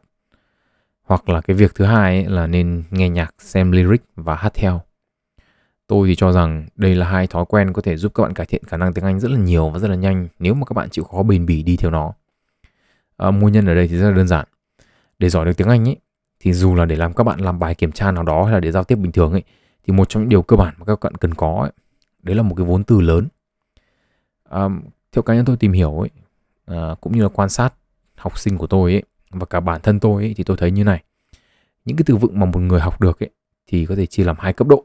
Hoặc 1.02 1.28
là 1.28 1.40
cái 1.40 1.56
việc 1.56 1.74
thứ 1.74 1.84
hai 1.84 2.16
ấy 2.16 2.24
là 2.24 2.46
nên 2.46 2.82
nghe 2.90 3.08
nhạc 3.08 3.34
xem 3.38 3.72
lyric 3.72 4.02
và 4.16 4.34
hát 4.34 4.54
theo. 4.54 4.80
Tôi 5.86 6.08
thì 6.08 6.14
cho 6.14 6.32
rằng 6.32 6.66
đây 6.76 6.94
là 6.94 7.06
hai 7.06 7.26
thói 7.26 7.44
quen 7.48 7.72
có 7.72 7.82
thể 7.82 7.96
giúp 7.96 8.14
các 8.14 8.22
bạn 8.22 8.34
cải 8.34 8.46
thiện 8.46 8.64
khả 8.64 8.76
năng 8.76 8.92
tiếng 8.92 9.04
Anh 9.04 9.20
rất 9.20 9.30
là 9.30 9.38
nhiều 9.38 9.70
và 9.70 9.78
rất 9.78 9.88
là 9.88 9.96
nhanh 9.96 10.28
nếu 10.38 10.54
mà 10.54 10.64
các 10.64 10.74
bạn 10.74 10.90
chịu 10.90 11.04
khó 11.04 11.22
bền 11.22 11.46
bỉ 11.46 11.62
đi 11.62 11.76
theo 11.76 11.90
nó. 11.90 12.12
Ờ, 13.20 13.28
à, 13.28 13.30
nguyên 13.30 13.52
nhân 13.52 13.66
ở 13.66 13.74
đây 13.74 13.88
thì 13.88 13.96
rất 13.96 14.08
là 14.08 14.16
đơn 14.16 14.28
giản. 14.28 14.46
Để 15.18 15.28
giỏi 15.28 15.46
được 15.46 15.56
tiếng 15.56 15.68
Anh 15.68 15.88
ấy 15.88 15.96
thì 16.40 16.52
dù 16.52 16.74
là 16.74 16.84
để 16.84 16.96
làm 16.96 17.14
các 17.14 17.24
bạn 17.24 17.40
làm 17.40 17.58
bài 17.58 17.74
kiểm 17.74 17.92
tra 17.92 18.10
nào 18.10 18.22
đó 18.22 18.44
hay 18.44 18.52
là 18.52 18.60
để 18.60 18.72
giao 18.72 18.84
tiếp 18.84 18.96
bình 18.96 19.12
thường 19.12 19.32
ấy 19.32 19.42
thì 19.86 19.92
một 19.92 20.08
trong 20.08 20.22
những 20.22 20.28
điều 20.28 20.42
cơ 20.42 20.56
bản 20.56 20.74
mà 20.78 20.84
các 20.84 20.98
bạn 21.02 21.14
cần 21.14 21.34
có 21.34 21.60
ấy, 21.62 21.72
đấy 22.22 22.36
là 22.36 22.42
một 22.42 22.54
cái 22.56 22.66
vốn 22.66 22.84
từ 22.84 23.00
lớn. 23.00 23.28
À, 24.48 24.68
theo 25.12 25.22
cá 25.22 25.34
nhân 25.34 25.44
tôi 25.44 25.56
tìm 25.56 25.72
hiểu 25.72 26.00
ấy 26.00 26.10
à, 26.66 26.94
cũng 27.00 27.16
như 27.16 27.22
là 27.22 27.28
quan 27.28 27.48
sát 27.48 27.74
học 28.16 28.38
sinh 28.38 28.58
của 28.58 28.66
tôi 28.66 28.92
ấy 28.92 29.02
và 29.30 29.46
cả 29.46 29.60
bản 29.60 29.80
thân 29.82 30.00
tôi 30.00 30.22
ấy 30.22 30.34
thì 30.36 30.44
tôi 30.44 30.56
thấy 30.56 30.70
như 30.70 30.84
này. 30.84 31.02
Những 31.84 31.96
cái 31.96 32.04
từ 32.06 32.16
vựng 32.16 32.40
mà 32.40 32.46
một 32.46 32.60
người 32.60 32.80
học 32.80 33.00
được 33.00 33.22
ấy 33.22 33.30
thì 33.66 33.86
có 33.86 33.96
thể 33.96 34.06
chia 34.06 34.24
làm 34.24 34.36
hai 34.38 34.52
cấp 34.52 34.68
độ 34.68 34.84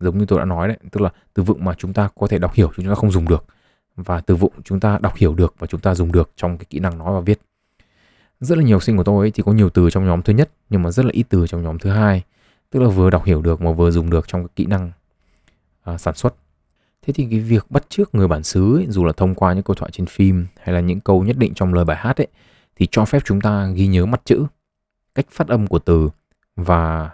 giống 0.00 0.18
như 0.18 0.26
tôi 0.26 0.38
đã 0.38 0.44
nói 0.44 0.68
đấy 0.68 0.76
tức 0.92 1.00
là 1.00 1.10
từ 1.34 1.42
vựng 1.42 1.64
mà 1.64 1.74
chúng 1.78 1.92
ta 1.92 2.08
có 2.14 2.26
thể 2.26 2.38
đọc 2.38 2.54
hiểu 2.54 2.70
chúng 2.76 2.86
ta 2.86 2.94
không 2.94 3.10
dùng 3.10 3.28
được 3.28 3.44
và 3.96 4.20
từ 4.20 4.36
vựng 4.36 4.52
chúng 4.64 4.80
ta 4.80 4.98
đọc 4.98 5.16
hiểu 5.16 5.34
được 5.34 5.54
và 5.58 5.66
chúng 5.66 5.80
ta 5.80 5.94
dùng 5.94 6.12
được 6.12 6.30
trong 6.36 6.58
cái 6.58 6.66
kỹ 6.70 6.78
năng 6.78 6.98
nói 6.98 7.14
và 7.14 7.20
viết 7.20 7.40
rất 8.44 8.58
là 8.58 8.64
nhiều 8.64 8.80
sinh 8.80 8.96
của 8.96 9.04
tôi 9.04 9.24
ấy 9.24 9.30
thì 9.30 9.42
có 9.42 9.52
nhiều 9.52 9.70
từ 9.70 9.90
trong 9.90 10.06
nhóm 10.06 10.22
thứ 10.22 10.32
nhất 10.32 10.50
nhưng 10.70 10.82
mà 10.82 10.90
rất 10.90 11.04
là 11.04 11.10
ít 11.12 11.26
từ 11.28 11.46
trong 11.46 11.62
nhóm 11.62 11.78
thứ 11.78 11.90
hai. 11.90 12.22
Tức 12.70 12.80
là 12.80 12.88
vừa 12.88 13.10
đọc 13.10 13.24
hiểu 13.24 13.42
được 13.42 13.62
mà 13.62 13.72
vừa 13.72 13.90
dùng 13.90 14.10
được 14.10 14.28
trong 14.28 14.40
cái 14.40 14.48
kỹ 14.56 14.66
năng 14.66 14.92
à, 15.82 15.98
sản 15.98 16.14
xuất. 16.14 16.34
Thế 17.02 17.12
thì 17.12 17.26
cái 17.30 17.40
việc 17.40 17.70
bắt 17.70 17.84
chước 17.88 18.14
người 18.14 18.28
bản 18.28 18.42
xứ 18.42 18.76
ấy, 18.76 18.86
dù 18.88 19.04
là 19.04 19.12
thông 19.12 19.34
qua 19.34 19.52
những 19.52 19.62
câu 19.62 19.74
thoại 19.74 19.90
trên 19.90 20.06
phim 20.06 20.46
hay 20.60 20.74
là 20.74 20.80
những 20.80 21.00
câu 21.00 21.24
nhất 21.24 21.36
định 21.38 21.54
trong 21.54 21.74
lời 21.74 21.84
bài 21.84 21.96
hát 21.96 22.16
ấy 22.16 22.26
thì 22.76 22.88
cho 22.90 23.04
phép 23.04 23.22
chúng 23.24 23.40
ta 23.40 23.66
ghi 23.66 23.86
nhớ 23.86 24.06
mặt 24.06 24.20
chữ 24.24 24.46
cách 25.14 25.26
phát 25.30 25.48
âm 25.48 25.66
của 25.66 25.78
từ 25.78 26.10
và 26.56 27.10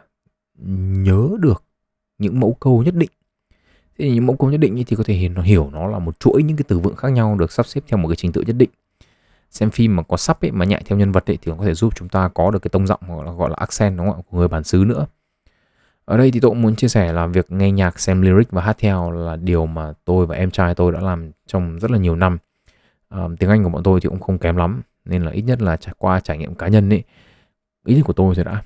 nhớ 1.03 1.29
được 1.41 1.63
những 2.19 2.41
mẫu 2.41 2.57
câu 2.61 2.83
nhất 2.83 2.95
định. 2.95 3.11
Thế 3.99 4.05
thì 4.05 4.11
những 4.11 4.27
mẫu 4.27 4.37
câu 4.37 4.51
nhất 4.51 4.61
định 4.61 4.85
thì 4.87 4.97
có 4.97 5.05
thể 5.07 5.29
nó 5.29 5.43
hiểu 5.43 5.71
nó 5.73 5.87
là 5.87 5.99
một 5.99 6.21
chuỗi 6.21 6.43
những 6.43 6.57
cái 6.57 6.65
từ 6.69 6.79
vựng 6.79 6.97
khác 6.97 7.09
nhau 7.09 7.37
được 7.39 7.53
sắp 7.53 7.67
xếp 7.67 7.81
theo 7.87 7.99
một 7.99 8.09
cái 8.09 8.17
trình 8.17 8.33
tự 8.33 8.43
nhất 8.47 8.57
định 8.57 8.71
xem 9.51 9.71
phim 9.71 9.97
mà 9.97 10.03
có 10.03 10.17
sắp 10.17 10.41
ấy 10.41 10.51
mà 10.51 10.65
nhại 10.65 10.83
theo 10.87 10.99
nhân 10.99 11.13
vật 11.13 11.31
ấy 11.31 11.39
thì 11.43 11.53
nó 11.53 11.59
có 11.59 11.65
thể 11.65 11.75
giúp 11.75 11.93
chúng 11.97 12.09
ta 12.09 12.29
có 12.35 12.51
được 12.51 12.59
cái 12.59 12.69
tông 12.73 12.87
giọng 12.87 13.01
gọi 13.09 13.27
là 13.27 13.33
gọi 13.33 13.51
là 13.51 13.57
accent 13.59 13.99
đúng 13.99 14.07
không 14.07 14.17
ạ? 14.17 14.23
Của 14.31 14.39
người 14.39 14.49
bản 14.49 14.65
xứ 14.65 14.85
nữa. 14.87 15.07
Ở 16.05 16.17
đây 16.17 16.31
thì 16.31 16.41
tôi 16.41 16.51
cũng 16.51 16.63
muốn 16.63 16.77
chia 16.77 16.89
sẻ 16.89 17.13
là 17.13 17.27
việc 17.27 17.51
nghe 17.51 17.71
nhạc 17.71 18.01
xem 18.01 18.23
lyric 18.23 18.51
và 18.51 18.63
hát 18.63 18.77
theo 18.79 19.11
là 19.11 19.37
điều 19.37 19.67
mà 19.67 19.93
tôi 20.05 20.27
và 20.27 20.37
em 20.37 20.51
trai 20.51 20.75
tôi 20.75 20.93
đã 20.93 21.01
làm 21.01 21.31
trong 21.47 21.79
rất 21.79 21.91
là 21.91 21.99
nhiều 21.99 22.17
năm. 22.17 22.39
À, 23.09 23.19
tiếng 23.39 23.51
anh 23.51 23.65
của 23.65 23.71
bọn 23.71 23.83
tôi 23.83 24.01
thì 24.01 24.09
cũng 24.09 24.21
không 24.21 24.39
kém 24.39 24.57
lắm 24.57 24.83
nên 25.05 25.23
là 25.23 25.31
ít 25.31 25.43
nhất 25.43 25.63
là 25.63 25.77
trải 25.77 25.95
qua 25.99 26.21
trải 26.21 26.39
nghiệm 26.39 26.55
cá 26.55 26.69
nhân 26.69 26.93
ấy 26.93 27.03
ý 27.87 27.95
nhất 27.95 28.03
của 28.07 28.13
tôi 28.13 28.35
rồi 28.35 28.45
đã. 28.45 28.63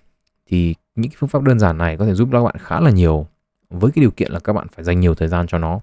Thì 0.46 0.74
những 0.94 1.10
cái 1.10 1.16
phương 1.18 1.28
pháp 1.28 1.42
đơn 1.42 1.58
giản 1.58 1.78
này 1.78 1.96
có 1.96 2.06
thể 2.06 2.14
giúp 2.14 2.28
các 2.32 2.42
bạn 2.42 2.56
khá 2.58 2.80
là 2.80 2.90
nhiều 2.90 3.26
với 3.70 3.90
cái 3.90 4.00
điều 4.00 4.10
kiện 4.10 4.32
là 4.32 4.40
các 4.40 4.52
bạn 4.52 4.66
phải 4.74 4.84
dành 4.84 5.00
nhiều 5.00 5.14
thời 5.14 5.28
gian 5.28 5.46
cho 5.46 5.58
nó. 5.58 5.80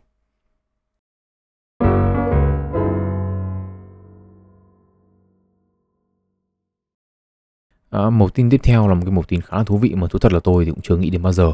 À, 7.91 8.09
một 8.09 8.33
tin 8.33 8.49
tiếp 8.49 8.59
theo 8.63 8.87
là 8.87 8.93
một 8.93 9.01
cái 9.05 9.11
một 9.11 9.27
tin 9.27 9.41
khá 9.41 9.57
là 9.57 9.63
thú 9.63 9.77
vị 9.77 9.93
mà 9.95 10.07
thú 10.07 10.19
thật 10.19 10.33
là 10.33 10.39
tôi 10.39 10.65
thì 10.65 10.71
cũng 10.71 10.81
chưa 10.81 10.97
nghĩ 10.97 11.09
đến 11.09 11.23
bao 11.23 11.33
giờ. 11.33 11.53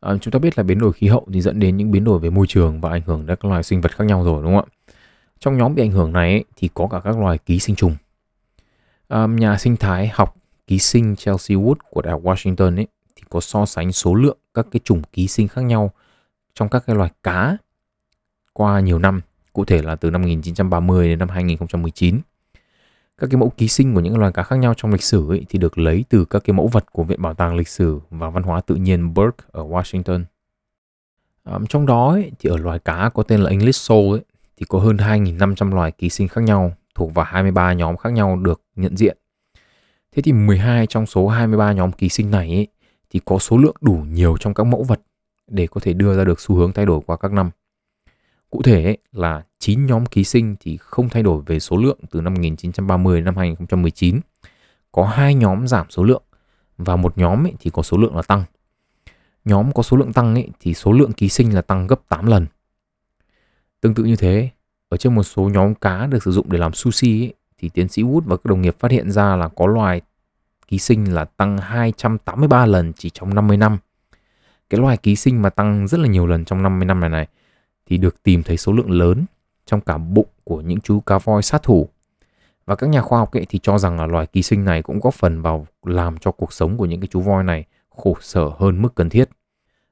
À, 0.00 0.12
chúng 0.20 0.32
ta 0.32 0.38
biết 0.38 0.58
là 0.58 0.62
biến 0.62 0.78
đổi 0.78 0.92
khí 0.92 1.08
hậu 1.08 1.26
thì 1.32 1.40
dẫn 1.40 1.60
đến 1.60 1.76
những 1.76 1.90
biến 1.90 2.04
đổi 2.04 2.18
về 2.18 2.30
môi 2.30 2.46
trường 2.46 2.80
và 2.80 2.90
ảnh 2.90 3.02
hưởng 3.06 3.26
đến 3.26 3.36
các 3.40 3.48
loài 3.48 3.62
sinh 3.62 3.80
vật 3.80 3.96
khác 3.96 4.04
nhau 4.04 4.24
rồi 4.24 4.42
đúng 4.42 4.54
không 4.56 4.64
ạ? 4.64 4.92
Trong 5.38 5.58
nhóm 5.58 5.74
bị 5.74 5.82
ảnh 5.82 5.90
hưởng 5.90 6.12
này 6.12 6.44
thì 6.56 6.68
có 6.74 6.88
cả 6.90 7.00
các 7.04 7.18
loài 7.18 7.38
ký 7.38 7.58
sinh 7.58 7.76
trùng. 7.76 7.96
À, 9.08 9.26
nhà 9.26 9.58
sinh 9.58 9.76
thái 9.76 10.10
học 10.14 10.36
ký 10.66 10.78
sinh 10.78 11.16
Chelsea 11.16 11.58
Wood 11.58 11.74
của 11.90 12.02
Đại 12.02 12.12
học 12.12 12.22
Washington 12.22 12.76
ấy 12.76 12.86
thì 13.16 13.22
có 13.30 13.40
so 13.40 13.66
sánh 13.66 13.92
số 13.92 14.14
lượng 14.14 14.38
các 14.54 14.66
cái 14.70 14.80
chủng 14.84 15.02
ký 15.12 15.28
sinh 15.28 15.48
khác 15.48 15.62
nhau 15.62 15.90
trong 16.54 16.68
các 16.68 16.82
cái 16.86 16.96
loài 16.96 17.10
cá 17.22 17.56
qua 18.52 18.80
nhiều 18.80 18.98
năm, 18.98 19.20
cụ 19.52 19.64
thể 19.64 19.82
là 19.82 19.96
từ 19.96 20.10
năm 20.10 20.22
1930 20.22 21.08
đến 21.08 21.18
năm 21.18 21.28
2019. 21.28 22.20
Các 23.20 23.30
cái 23.30 23.36
mẫu 23.40 23.50
ký 23.56 23.68
sinh 23.68 23.94
của 23.94 24.00
những 24.00 24.18
loài 24.18 24.32
cá 24.32 24.42
khác 24.42 24.56
nhau 24.56 24.74
trong 24.76 24.92
lịch 24.92 25.02
sử 25.02 25.28
ấy, 25.28 25.46
thì 25.48 25.58
được 25.58 25.78
lấy 25.78 26.04
từ 26.08 26.24
các 26.24 26.44
cái 26.44 26.54
mẫu 26.54 26.68
vật 26.68 26.92
của 26.92 27.02
Viện 27.02 27.22
Bảo 27.22 27.34
tàng 27.34 27.54
Lịch 27.56 27.68
sử 27.68 28.00
và 28.10 28.30
Văn 28.30 28.42
hóa 28.42 28.60
Tự 28.60 28.74
nhiên 28.74 29.14
Burke 29.14 29.44
ở 29.52 29.62
Washington. 29.62 30.24
À, 31.44 31.58
trong 31.68 31.86
đó 31.86 32.10
ấy, 32.10 32.30
thì 32.38 32.50
ở 32.50 32.56
loài 32.56 32.78
cá 32.78 33.10
có 33.14 33.22
tên 33.22 33.40
là 33.40 33.50
English 33.50 33.80
sole 33.80 34.10
ấy, 34.10 34.24
thì 34.56 34.66
có 34.68 34.78
hơn 34.78 34.96
2.500 34.96 35.74
loài 35.74 35.92
ký 35.92 36.08
sinh 36.08 36.28
khác 36.28 36.40
nhau 36.40 36.72
thuộc 36.94 37.14
vào 37.14 37.24
23 37.24 37.72
nhóm 37.72 37.96
khác 37.96 38.12
nhau 38.12 38.36
được 38.36 38.62
nhận 38.76 38.96
diện. 38.96 39.16
Thế 40.12 40.22
thì 40.22 40.32
12 40.32 40.86
trong 40.86 41.06
số 41.06 41.28
23 41.28 41.72
nhóm 41.72 41.92
ký 41.92 42.08
sinh 42.08 42.30
này 42.30 42.48
ấy, 42.48 42.66
thì 43.10 43.20
có 43.24 43.38
số 43.38 43.58
lượng 43.58 43.76
đủ 43.80 44.04
nhiều 44.08 44.36
trong 44.40 44.54
các 44.54 44.64
mẫu 44.64 44.82
vật 44.82 45.00
để 45.48 45.66
có 45.66 45.80
thể 45.80 45.92
đưa 45.92 46.16
ra 46.16 46.24
được 46.24 46.40
xu 46.40 46.54
hướng 46.54 46.72
thay 46.72 46.86
đổi 46.86 47.00
qua 47.06 47.16
các 47.16 47.32
năm. 47.32 47.50
Cụ 48.50 48.62
thể 48.62 48.84
ấy, 48.84 48.98
là 49.12 49.42
9 49.58 49.86
nhóm 49.86 50.06
ký 50.06 50.24
sinh 50.24 50.56
thì 50.60 50.76
không 50.76 51.08
thay 51.08 51.22
đổi 51.22 51.42
về 51.46 51.60
số 51.60 51.76
lượng 51.76 51.98
từ 52.10 52.20
năm 52.20 52.34
1930 52.34 53.18
đến 53.18 53.24
năm 53.24 53.36
2019. 53.36 54.20
Có 54.92 55.04
hai 55.04 55.34
nhóm 55.34 55.68
giảm 55.68 55.86
số 55.90 56.04
lượng 56.04 56.22
và 56.78 56.96
một 56.96 57.18
nhóm 57.18 57.46
ấy 57.46 57.52
thì 57.60 57.70
có 57.70 57.82
số 57.82 57.96
lượng 57.96 58.16
là 58.16 58.22
tăng. 58.22 58.44
Nhóm 59.44 59.72
có 59.72 59.82
số 59.82 59.96
lượng 59.96 60.12
tăng 60.12 60.34
ấy 60.34 60.48
thì 60.60 60.74
số 60.74 60.92
lượng 60.92 61.12
ký 61.12 61.28
sinh 61.28 61.54
là 61.54 61.62
tăng 61.62 61.86
gấp 61.86 62.00
8 62.08 62.26
lần. 62.26 62.46
Tương 63.80 63.94
tự 63.94 64.04
như 64.04 64.16
thế, 64.16 64.50
ở 64.88 64.96
trên 64.96 65.14
một 65.14 65.22
số 65.22 65.42
nhóm 65.48 65.74
cá 65.74 66.06
được 66.06 66.22
sử 66.22 66.32
dụng 66.32 66.46
để 66.50 66.58
làm 66.58 66.72
sushi 66.72 67.22
ấy, 67.22 67.34
thì 67.58 67.68
tiến 67.68 67.88
sĩ 67.88 68.02
Wood 68.02 68.20
và 68.20 68.36
các 68.36 68.44
đồng 68.44 68.62
nghiệp 68.62 68.76
phát 68.78 68.90
hiện 68.90 69.10
ra 69.10 69.36
là 69.36 69.48
có 69.48 69.66
loài 69.66 70.00
ký 70.68 70.78
sinh 70.78 71.14
là 71.14 71.24
tăng 71.24 71.58
283 71.58 72.66
lần 72.66 72.92
chỉ 72.92 73.10
trong 73.10 73.34
50 73.34 73.56
năm. 73.56 73.78
Cái 74.70 74.80
loài 74.80 74.96
ký 74.96 75.16
sinh 75.16 75.42
mà 75.42 75.50
tăng 75.50 75.88
rất 75.88 76.00
là 76.00 76.08
nhiều 76.08 76.26
lần 76.26 76.44
trong 76.44 76.62
50 76.62 76.86
năm 76.86 77.00
này 77.00 77.10
này 77.10 77.26
thì 77.86 77.98
được 77.98 78.22
tìm 78.22 78.42
thấy 78.42 78.56
số 78.56 78.72
lượng 78.72 78.90
lớn 78.90 79.24
trong 79.66 79.80
cả 79.80 79.98
bụng 79.98 80.28
của 80.44 80.60
những 80.60 80.80
chú 80.80 81.00
cá 81.00 81.18
voi 81.18 81.42
sát 81.42 81.62
thủ. 81.62 81.88
Và 82.66 82.74
các 82.74 82.90
nhà 82.90 83.02
khoa 83.02 83.18
học 83.18 83.32
ấy 83.32 83.46
thì 83.48 83.58
cho 83.62 83.78
rằng 83.78 83.98
là 83.98 84.06
loài 84.06 84.26
ký 84.26 84.42
sinh 84.42 84.64
này 84.64 84.82
cũng 84.82 85.00
góp 85.00 85.14
phần 85.14 85.42
vào 85.42 85.66
làm 85.82 86.18
cho 86.18 86.30
cuộc 86.30 86.52
sống 86.52 86.76
của 86.76 86.86
những 86.86 87.00
cái 87.00 87.08
chú 87.12 87.20
voi 87.20 87.44
này 87.44 87.64
khổ 87.96 88.16
sở 88.20 88.50
hơn 88.58 88.82
mức 88.82 88.94
cần 88.94 89.08
thiết. 89.08 89.28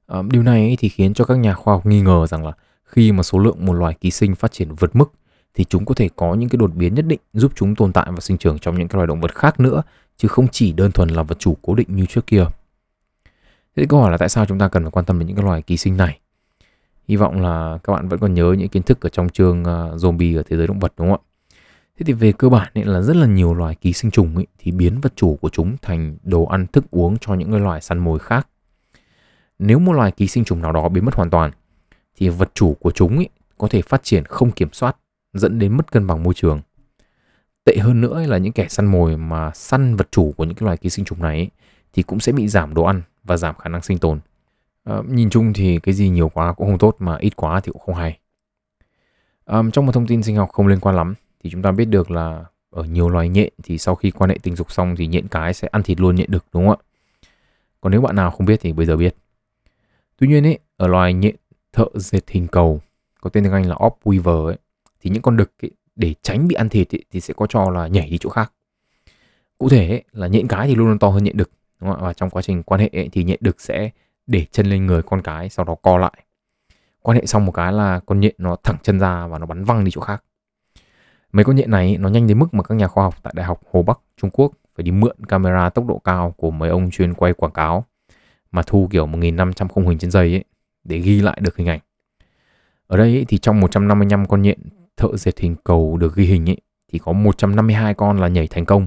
À, 0.07 0.23
điều 0.31 0.43
này 0.43 0.77
thì 0.81 0.89
khiến 0.89 1.15
cho 1.15 1.25
các 1.25 1.35
nhà 1.35 1.55
khoa 1.55 1.75
học 1.75 1.87
nghi 1.87 2.01
ngờ 2.01 2.27
rằng 2.27 2.47
là 2.47 2.53
khi 2.85 3.13
mà 3.13 3.23
số 3.23 3.39
lượng 3.39 3.67
một 3.67 3.73
loài 3.73 3.95
ký 4.01 4.11
sinh 4.11 4.35
phát 4.35 4.53
triển 4.53 4.75
vượt 4.75 4.97
mức 4.97 5.13
thì 5.55 5.65
chúng 5.65 5.85
có 5.85 5.95
thể 5.95 6.09
có 6.17 6.35
những 6.35 6.49
cái 6.49 6.57
đột 6.57 6.75
biến 6.75 6.95
nhất 6.95 7.07
định 7.07 7.21
giúp 7.33 7.53
chúng 7.55 7.75
tồn 7.75 7.93
tại 7.93 8.07
và 8.09 8.21
sinh 8.21 8.39
trưởng 8.39 8.59
trong 8.59 8.79
những 8.79 8.89
cái 8.89 8.97
loài 8.97 9.07
động 9.07 9.21
vật 9.21 9.35
khác 9.35 9.61
nữa 9.61 9.83
chứ 10.17 10.29
không 10.29 10.49
chỉ 10.49 10.73
đơn 10.73 10.93
thuần 10.93 11.09
là 11.09 11.23
vật 11.23 11.39
chủ 11.39 11.57
cố 11.63 11.75
định 11.75 11.89
như 11.91 12.07
trước 12.07 12.27
kia. 12.27 12.45
Thế 13.77 13.83
thì 13.83 13.87
câu 13.87 14.01
hỏi 14.01 14.11
là 14.11 14.17
tại 14.17 14.29
sao 14.29 14.47
chúng 14.47 14.59
ta 14.59 14.69
cần 14.69 14.83
phải 14.83 14.91
quan 14.91 15.05
tâm 15.05 15.19
đến 15.19 15.29
những 15.29 15.37
cái 15.37 15.45
loài 15.45 15.63
ký 15.63 15.77
sinh 15.77 15.97
này? 15.97 16.19
Hy 17.09 17.17
vọng 17.17 17.41
là 17.41 17.79
các 17.85 17.93
bạn 17.93 18.09
vẫn 18.09 18.21
còn 18.21 18.35
nhớ 18.35 18.55
những 18.59 18.69
kiến 18.69 18.83
thức 18.83 19.01
ở 19.01 19.09
trong 19.09 19.29
chương 19.29 19.61
uh, 19.61 19.67
zombie 20.01 20.39
ở 20.39 20.43
thế 20.49 20.57
giới 20.57 20.67
động 20.67 20.79
vật 20.79 20.93
đúng 20.97 21.09
không 21.09 21.21
ạ? 21.21 21.29
Thế 21.99 22.05
thì 22.07 22.13
về 22.13 22.33
cơ 22.33 22.49
bản 22.49 22.73
ấy 22.75 22.85
là 22.85 23.01
rất 23.01 23.17
là 23.17 23.27
nhiều 23.27 23.55
loài 23.55 23.75
ký 23.75 23.93
sinh 23.93 24.11
trùng 24.11 24.37
ấy, 24.37 24.47
thì 24.59 24.73
biến 24.73 25.01
vật 25.01 25.13
chủ 25.17 25.39
của 25.41 25.49
chúng 25.49 25.77
thành 25.83 26.17
đồ 26.23 26.45
ăn 26.45 26.67
thức 26.67 26.85
uống 26.91 27.17
cho 27.21 27.35
những 27.35 27.65
loài 27.65 27.81
săn 27.81 27.99
mồi 27.99 28.19
khác. 28.19 28.49
Nếu 29.59 29.79
một 29.79 29.93
loài 29.93 30.13
ký 30.13 30.27
sinh 30.27 30.45
trùng 30.45 30.63
nào 30.63 30.73
đó 30.73 30.89
biến 30.89 31.05
mất 31.05 31.15
hoàn 31.15 31.31
toàn 31.31 31.51
thì 32.17 32.29
vật 32.29 32.51
chủ 32.55 32.77
của 32.81 32.91
chúng 32.91 33.17
ấy 33.17 33.29
có 33.59 33.69
thể 33.69 33.83
phát 33.83 34.03
triển 34.03 34.25
không 34.25 34.51
kiểm 34.51 34.73
soát 34.73 34.97
dẫn 35.33 35.59
đến 35.59 35.77
mất 35.77 35.93
cân 35.93 36.07
bằng 36.07 36.23
môi 36.23 36.35
trường. 36.35 36.61
Tệ 37.65 37.77
hơn 37.79 38.01
nữa 38.01 38.23
là 38.27 38.39
những 38.39 38.53
kẻ 38.53 38.69
săn 38.69 38.87
mồi 38.87 39.17
mà 39.17 39.51
săn 39.55 39.97
vật 39.97 40.09
chủ 40.11 40.33
của 40.37 40.45
những 40.45 40.55
cái 40.55 40.65
loài 40.65 40.77
ký 40.77 40.91
sinh 40.91 41.05
trùng 41.05 41.23
này 41.23 41.37
ấy, 41.37 41.51
thì 41.93 42.03
cũng 42.03 42.21
sẽ 42.21 42.33
bị 42.33 42.49
giảm 42.49 42.75
đồ 42.75 42.83
ăn 42.83 43.03
và 43.25 43.37
giảm 43.37 43.55
khả 43.59 43.69
năng 43.69 43.83
sinh 43.83 43.99
tồn. 43.99 44.21
À, 44.85 45.03
nhìn 45.09 45.31
chung 45.31 45.53
thì 45.53 45.79
cái 45.83 45.95
gì 45.95 46.09
nhiều 46.09 46.29
quá 46.29 46.53
cũng 46.53 46.67
không 46.67 46.79
tốt 46.79 46.97
mà 46.99 47.17
ít 47.21 47.37
quá 47.37 47.61
thì 47.61 47.73
cũng 47.73 47.83
không 47.87 47.95
hay. 47.95 48.19
À, 49.45 49.63
trong 49.73 49.87
một 49.87 49.93
thông 49.93 50.07
tin 50.07 50.23
sinh 50.23 50.37
học 50.37 50.51
không 50.53 50.67
liên 50.67 50.81
quan 50.81 50.97
lắm 50.97 51.15
thì 51.45 51.51
chúng 51.51 51.63
ta 51.63 51.71
biết 51.71 51.85
được 51.85 52.11
là 52.11 52.45
ở 52.71 52.85
nhiều 52.85 53.09
loài 53.09 53.29
nhện 53.29 53.53
thì 53.63 53.79
sau 53.79 53.95
khi 53.95 54.11
quan 54.11 54.31
hệ 54.31 54.39
tình 54.43 54.57
dục 54.57 54.73
xong 54.73 54.97
thì 54.97 55.07
nhện 55.07 55.29
cái 55.29 55.55
sẽ 55.55 55.69
ăn 55.73 55.83
thịt 55.83 56.01
luôn 56.01 56.17
nhện 56.17 56.31
đực 56.31 56.45
đúng 56.53 56.69
không 56.69 56.79
ạ? 56.79 56.85
Còn 57.81 57.91
nếu 57.91 58.01
bạn 58.01 58.17
nào 58.17 58.31
không 58.31 58.47
biết 58.47 58.61
thì 58.61 58.73
bây 58.73 58.87
giờ 58.87 58.97
biết. 58.97 59.17
Tuy 60.19 60.29
nhiên 60.29 60.47
ấy, 60.47 60.59
ở 60.77 60.87
loài 60.87 61.15
nhện 61.15 61.37
thợ 61.73 61.87
dệt 61.95 62.31
hình 62.31 62.47
cầu 62.47 62.81
có 63.21 63.31
tên 63.31 63.45
tiếng 63.45 63.53
Anh 63.53 63.67
là 63.69 63.77
op 63.87 63.99
Weaver 64.05 64.47
ấy, 64.47 64.57
thì 65.01 65.11
những 65.11 65.23
con 65.23 65.37
đực 65.37 65.53
ấy, 65.63 65.71
để 65.97 66.15
tránh 66.23 66.49
bị 66.49 66.55
ăn 66.55 66.69
thịt 66.69 66.95
ấy, 66.95 67.05
thì 67.11 67.21
sẽ 67.21 67.35
có 67.37 67.47
cho 67.47 67.71
là 67.71 67.87
nhảy 67.87 68.11
đi 68.11 68.19
chỗ 68.19 68.31
khác. 68.31 68.53
Cụ 69.59 69.69
thể 69.69 69.89
ấy, 69.89 70.05
là 70.13 70.27
nhện 70.27 70.49
cái 70.49 70.69
thì 70.69 70.75
luôn 70.75 70.89
luôn 70.89 70.99
to 70.99 71.09
hơn 71.09 71.25
nhện 71.25 71.37
đực 71.37 71.51
đúng 71.81 71.91
không? 71.91 72.03
và 72.03 72.13
trong 72.13 72.31
quá 72.31 72.43
trình 72.43 72.63
quan 72.63 72.81
hệ 72.81 72.91
ấy, 72.93 73.09
thì 73.13 73.25
nhện 73.25 73.39
đực 73.41 73.61
sẽ 73.61 73.91
để 74.27 74.47
chân 74.53 74.67
lên 74.67 74.87
người 74.87 75.03
con 75.03 75.23
cái 75.23 75.49
sau 75.49 75.65
đó 75.65 75.75
co 75.75 75.99
lại. 75.99 76.25
Quan 77.03 77.17
hệ 77.17 77.27
xong 77.27 77.45
một 77.45 77.53
cái 77.53 77.73
là 77.73 78.01
con 78.07 78.21
nhện 78.21 78.35
nó 78.39 78.57
thẳng 78.63 78.77
chân 78.83 79.01
ra 79.01 79.27
và 79.27 79.39
nó 79.39 79.47
bắn 79.47 79.65
văng 79.65 79.85
đi 79.85 79.91
chỗ 79.91 80.01
khác. 80.01 80.25
Mấy 81.33 81.45
con 81.45 81.57
nhện 81.57 81.71
này 81.71 81.97
nó 81.99 82.09
nhanh 82.09 82.27
đến 82.27 82.39
mức 82.39 82.55
mà 82.55 82.63
các 82.63 82.75
nhà 82.75 82.89
khoa 82.89 83.05
học 83.05 83.15
tại 83.23 83.33
Đại 83.37 83.47
học 83.47 83.61
Hồ 83.73 83.83
Bắc, 83.83 83.99
Trung 84.17 84.31
Quốc 84.31 84.53
phải 84.77 84.85
đi 84.85 84.91
mượn 84.91 85.17
camera 85.29 85.71
tốc 85.71 85.87
độ 85.87 85.99
cao 85.99 86.35
của 86.37 86.51
mấy 86.51 86.69
ông 86.71 86.91
chuyên 86.91 87.15
quay 87.15 87.33
quảng 87.33 87.53
cáo 87.53 87.85
mà 88.51 88.63
thu 88.63 88.89
kiểu 88.91 89.07
1.500 89.07 89.69
khung 89.69 89.89
hình 89.89 89.99
trên 89.99 90.11
giây 90.11 90.33
ấy 90.33 90.45
để 90.85 90.99
ghi 90.99 91.21
lại 91.21 91.39
được 91.41 91.57
hình 91.57 91.69
ảnh. 91.69 91.81
Ở 92.87 92.97
đây 92.97 93.17
ấy, 93.17 93.25
thì 93.29 93.39
trong 93.39 93.61
155 93.61 94.27
con 94.27 94.43
nhện 94.43 94.59
thợ 94.97 95.17
dệt 95.17 95.39
hình 95.39 95.57
cầu 95.65 95.97
được 95.97 96.15
ghi 96.15 96.25
hình 96.25 96.51
ấy, 96.51 96.57
thì 96.93 96.99
có 96.99 97.13
152 97.13 97.95
con 97.95 98.21
là 98.21 98.29
nhảy 98.29 98.47
thành 98.47 98.65
công 98.65 98.87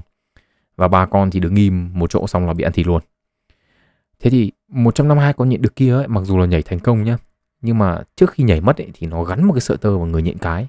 và 0.76 0.88
ba 0.88 1.06
con 1.06 1.32
thì 1.32 1.40
đứng 1.40 1.56
im 1.56 1.90
một 1.94 2.10
chỗ 2.10 2.28
xong 2.28 2.48
là 2.48 2.54
bị 2.54 2.64
ăn 2.64 2.74
thịt 2.74 2.88
luôn. 2.88 3.02
Thế 4.20 4.30
thì 4.30 4.52
152 4.68 5.34
con 5.34 5.50
nhện 5.50 5.62
được 5.62 5.76
kia 5.76 5.94
ấy, 5.94 6.08
mặc 6.08 6.22
dù 6.24 6.38
là 6.38 6.46
nhảy 6.46 6.62
thành 6.62 6.80
công 6.80 7.04
nhá, 7.04 7.18
nhưng 7.62 7.78
mà 7.78 8.02
trước 8.16 8.32
khi 8.32 8.44
nhảy 8.44 8.62
mất 8.62 8.78
ấy, 8.78 8.92
thì 8.94 9.08
nó 9.08 9.24
gắn 9.24 9.44
một 9.44 9.54
cái 9.54 9.62
sợi 9.62 9.78
tơ 9.78 9.98
vào 9.98 10.08
người 10.08 10.22
nhện 10.22 10.38
cái 10.38 10.68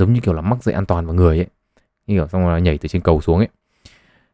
giống 0.00 0.12
như 0.12 0.20
kiểu 0.20 0.34
là 0.34 0.40
mắc 0.40 0.62
dây 0.62 0.74
an 0.74 0.86
toàn 0.86 1.06
vào 1.06 1.14
người 1.14 1.36
ấy. 1.36 1.46
Như 2.06 2.16
kiểu 2.16 2.28
xong 2.28 2.48
là 2.48 2.58
nhảy 2.58 2.78
từ 2.78 2.88
trên 2.88 3.02
cầu 3.02 3.20
xuống 3.20 3.38
ấy. 3.38 3.48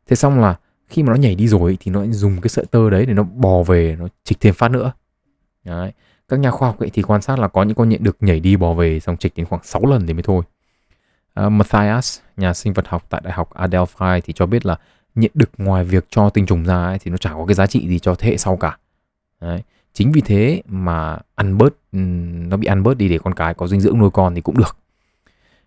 Thế 0.07 0.17
xong 0.17 0.41
là 0.41 0.57
khi 0.89 1.03
mà 1.03 1.13
nó 1.13 1.19
nhảy 1.19 1.35
đi 1.35 1.49
rồi 1.49 1.79
thì 1.81 1.91
nó 1.91 2.07
dùng 2.07 2.41
cái 2.41 2.49
sợi 2.49 2.65
tơ 2.71 2.91
đấy 2.91 3.07
để 3.07 3.15
nó 3.15 3.23
bò 3.23 3.63
về 3.63 3.97
nó 3.99 4.09
trịch 4.25 4.41
thêm 4.41 4.55
phát 4.55 4.71
nữa. 4.71 4.93
Đấy. 5.65 5.93
các 6.29 6.41
nhà 6.41 6.51
khoa 6.51 6.69
học 6.69 6.79
ấy 6.79 6.91
thì 6.91 7.03
quan 7.03 7.23
sát 7.23 7.39
là 7.39 7.49
có 7.49 7.63
những 7.63 7.75
con 7.75 7.89
nhện 7.89 8.05
được 8.05 8.17
nhảy 8.21 8.41
đi 8.41 8.57
bò 8.57 8.75
về 8.75 9.01
xong 9.01 9.17
trịch 9.17 9.33
đến 9.37 9.47
khoảng 9.47 9.63
6 9.65 9.87
lần 9.87 10.07
thì 10.07 10.13
mới 10.13 10.23
thôi. 10.23 10.43
Uh, 11.41 11.53
Matthias 11.53 12.21
nhà 12.37 12.55
sinh 12.55 12.73
vật 12.73 12.89
học 12.89 13.07
tại 13.11 13.21
đại 13.25 13.33
học 13.33 13.51
Adelphi 13.55 14.21
thì 14.25 14.33
cho 14.33 14.47
biết 14.47 14.67
là 14.67 14.77
nhện 15.15 15.31
đực 15.35 15.51
ngoài 15.59 15.85
việc 15.85 16.07
cho 16.11 16.31
tinh 16.31 16.47
trùng 16.47 16.65
ra 16.65 16.85
ấy, 16.85 16.99
thì 16.99 17.11
nó 17.11 17.17
chả 17.17 17.33
có 17.33 17.45
cái 17.47 17.55
giá 17.55 17.67
trị 17.67 17.89
gì 17.89 17.99
cho 17.99 18.15
thế 18.15 18.31
hệ 18.31 18.37
sau 18.37 18.57
cả 18.57 18.79
đấy. 19.41 19.63
chính 19.93 20.13
vì 20.13 20.21
thế 20.21 20.63
mà 20.69 21.19
ăn 21.35 21.59
bớt 21.59 21.75
ừ, 21.93 21.99
nó 22.49 22.57
bị 22.57 22.67
ăn 22.67 22.83
bớt 22.83 22.97
đi 22.97 23.09
để 23.09 23.19
con 23.19 23.35
cái 23.35 23.55
có 23.55 23.67
dinh 23.67 23.81
dưỡng 23.81 23.99
nuôi 23.99 24.11
con 24.11 24.35
thì 24.35 24.41
cũng 24.41 24.57
được. 24.57 24.77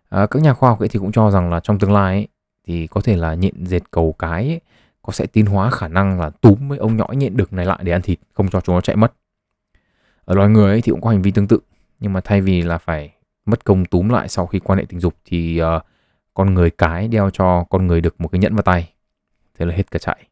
À, 0.09 0.27
các 0.31 0.41
nhà 0.41 0.53
khoa 0.53 0.69
học 0.69 0.79
ấy 0.79 0.89
thì 0.89 0.99
cũng 0.99 1.11
cho 1.11 1.31
rằng 1.31 1.49
là 1.49 1.59
trong 1.59 1.79
tương 1.79 1.93
lai 1.93 2.15
ấy, 2.15 2.27
thì 2.67 2.87
có 2.87 3.01
thể 3.01 3.15
là 3.17 3.33
nhện 3.33 3.65
dệt 3.65 3.91
cầu 3.91 4.15
cái 4.19 4.47
ấy, 4.47 4.61
có 5.01 5.13
sẽ 5.13 5.25
tiến 5.25 5.45
hóa 5.45 5.71
khả 5.71 5.87
năng 5.87 6.19
là 6.19 6.29
túm 6.29 6.67
mấy 6.67 6.77
ông 6.77 6.97
nhõi 6.97 7.15
nhện 7.15 7.37
đực 7.37 7.53
này 7.53 7.65
lại 7.65 7.79
để 7.81 7.91
ăn 7.91 8.01
thịt 8.01 8.19
không 8.33 8.49
cho 8.49 8.61
chúng 8.61 8.75
nó 8.75 8.81
chạy 8.81 8.95
mất. 8.95 9.13
Ở 10.25 10.35
loài 10.35 10.49
người 10.49 10.71
ấy 10.71 10.81
thì 10.81 10.91
cũng 10.91 11.01
có 11.01 11.09
hành 11.09 11.21
vi 11.21 11.31
tương 11.31 11.47
tự 11.47 11.59
nhưng 11.99 12.13
mà 12.13 12.21
thay 12.21 12.41
vì 12.41 12.61
là 12.61 12.77
phải 12.77 13.13
mất 13.45 13.65
công 13.65 13.85
túm 13.85 14.09
lại 14.09 14.29
sau 14.29 14.47
khi 14.47 14.59
quan 14.59 14.79
hệ 14.79 14.85
tình 14.89 14.99
dục 14.99 15.13
thì 15.25 15.61
uh, 15.61 15.83
con 16.33 16.53
người 16.53 16.69
cái 16.69 17.07
đeo 17.07 17.29
cho 17.29 17.63
con 17.69 17.87
người 17.87 18.01
được 18.01 18.21
một 18.21 18.27
cái 18.27 18.39
nhẫn 18.39 18.55
vào 18.55 18.61
tay 18.63 18.93
thế 19.59 19.65
là 19.65 19.75
hết 19.75 19.91
cả 19.91 19.99
chạy 19.99 20.28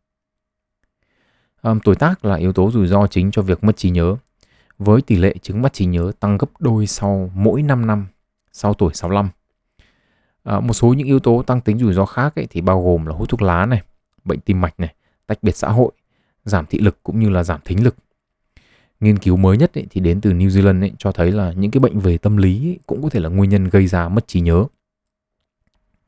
um, 1.69 1.79
tuổi 1.79 1.95
tác 1.95 2.25
là 2.25 2.36
yếu 2.36 2.53
tố 2.53 2.71
rủi 2.71 2.88
ro 2.88 3.07
chính 3.07 3.31
cho 3.31 3.41
việc 3.41 3.63
mất 3.63 3.77
trí 3.77 3.89
nhớ 3.89 4.15
với 4.77 5.01
tỷ 5.01 5.15
lệ 5.15 5.36
chứng 5.41 5.62
mất 5.62 5.74
trí 5.74 5.86
nhớ 5.86 6.12
tăng 6.19 6.38
gấp 6.38 6.47
đôi 6.59 6.88
sau 6.88 7.31
mỗi 7.36 7.62
5 7.62 7.88
năm 7.88 8.07
sau 8.51 8.74
tuổi 8.74 8.93
65 8.93 9.29
À, 10.47 10.53
ờ, 10.53 10.62
một 10.62 10.74
số 10.74 10.93
những 10.93 11.07
yếu 11.07 11.19
tố 11.19 11.43
tăng 11.43 11.62
tính 11.62 11.79
rủi 11.79 11.93
ro 11.93 12.05
khác 12.05 12.36
ấy, 12.36 12.47
thì 12.50 12.62
bao 12.62 12.83
gồm 12.83 13.05
là 13.05 13.15
hút 13.15 13.29
thuốc 13.29 13.41
lá 13.41 13.65
này, 13.65 13.81
bệnh 14.25 14.39
tim 14.39 14.62
mạch 14.62 14.79
này, 14.79 14.93
tách 15.27 15.43
biệt 15.43 15.55
xã 15.55 15.69
hội, 15.69 15.91
giảm 16.45 16.65
thị 16.65 16.79
lực 16.79 16.97
cũng 17.03 17.19
như 17.19 17.29
là 17.29 17.43
giảm 17.43 17.59
thính 17.65 17.83
lực. 17.83 17.95
Nghiên 19.00 19.17
cứu 19.17 19.38
mới 19.38 19.57
nhất 19.57 19.77
ấy, 19.77 19.88
thì 19.89 20.01
đến 20.01 20.21
từ 20.21 20.31
New 20.31 20.47
Zealand 20.47 20.81
ấy, 20.81 20.91
cho 20.97 21.12
thấy 21.12 21.31
là 21.31 21.51
những 21.51 21.71
cái 21.71 21.79
bệnh 21.79 22.00
về 22.00 22.17
tâm 22.17 22.38
lý 22.38 22.67
ấy, 22.67 22.79
cũng 22.86 23.03
có 23.03 23.09
thể 23.09 23.19
là 23.19 23.29
nguyên 23.29 23.50
nhân 23.50 23.69
gây 23.69 23.88
ra 23.88 24.09
mất 24.09 24.27
trí 24.27 24.41
nhớ. 24.41 24.65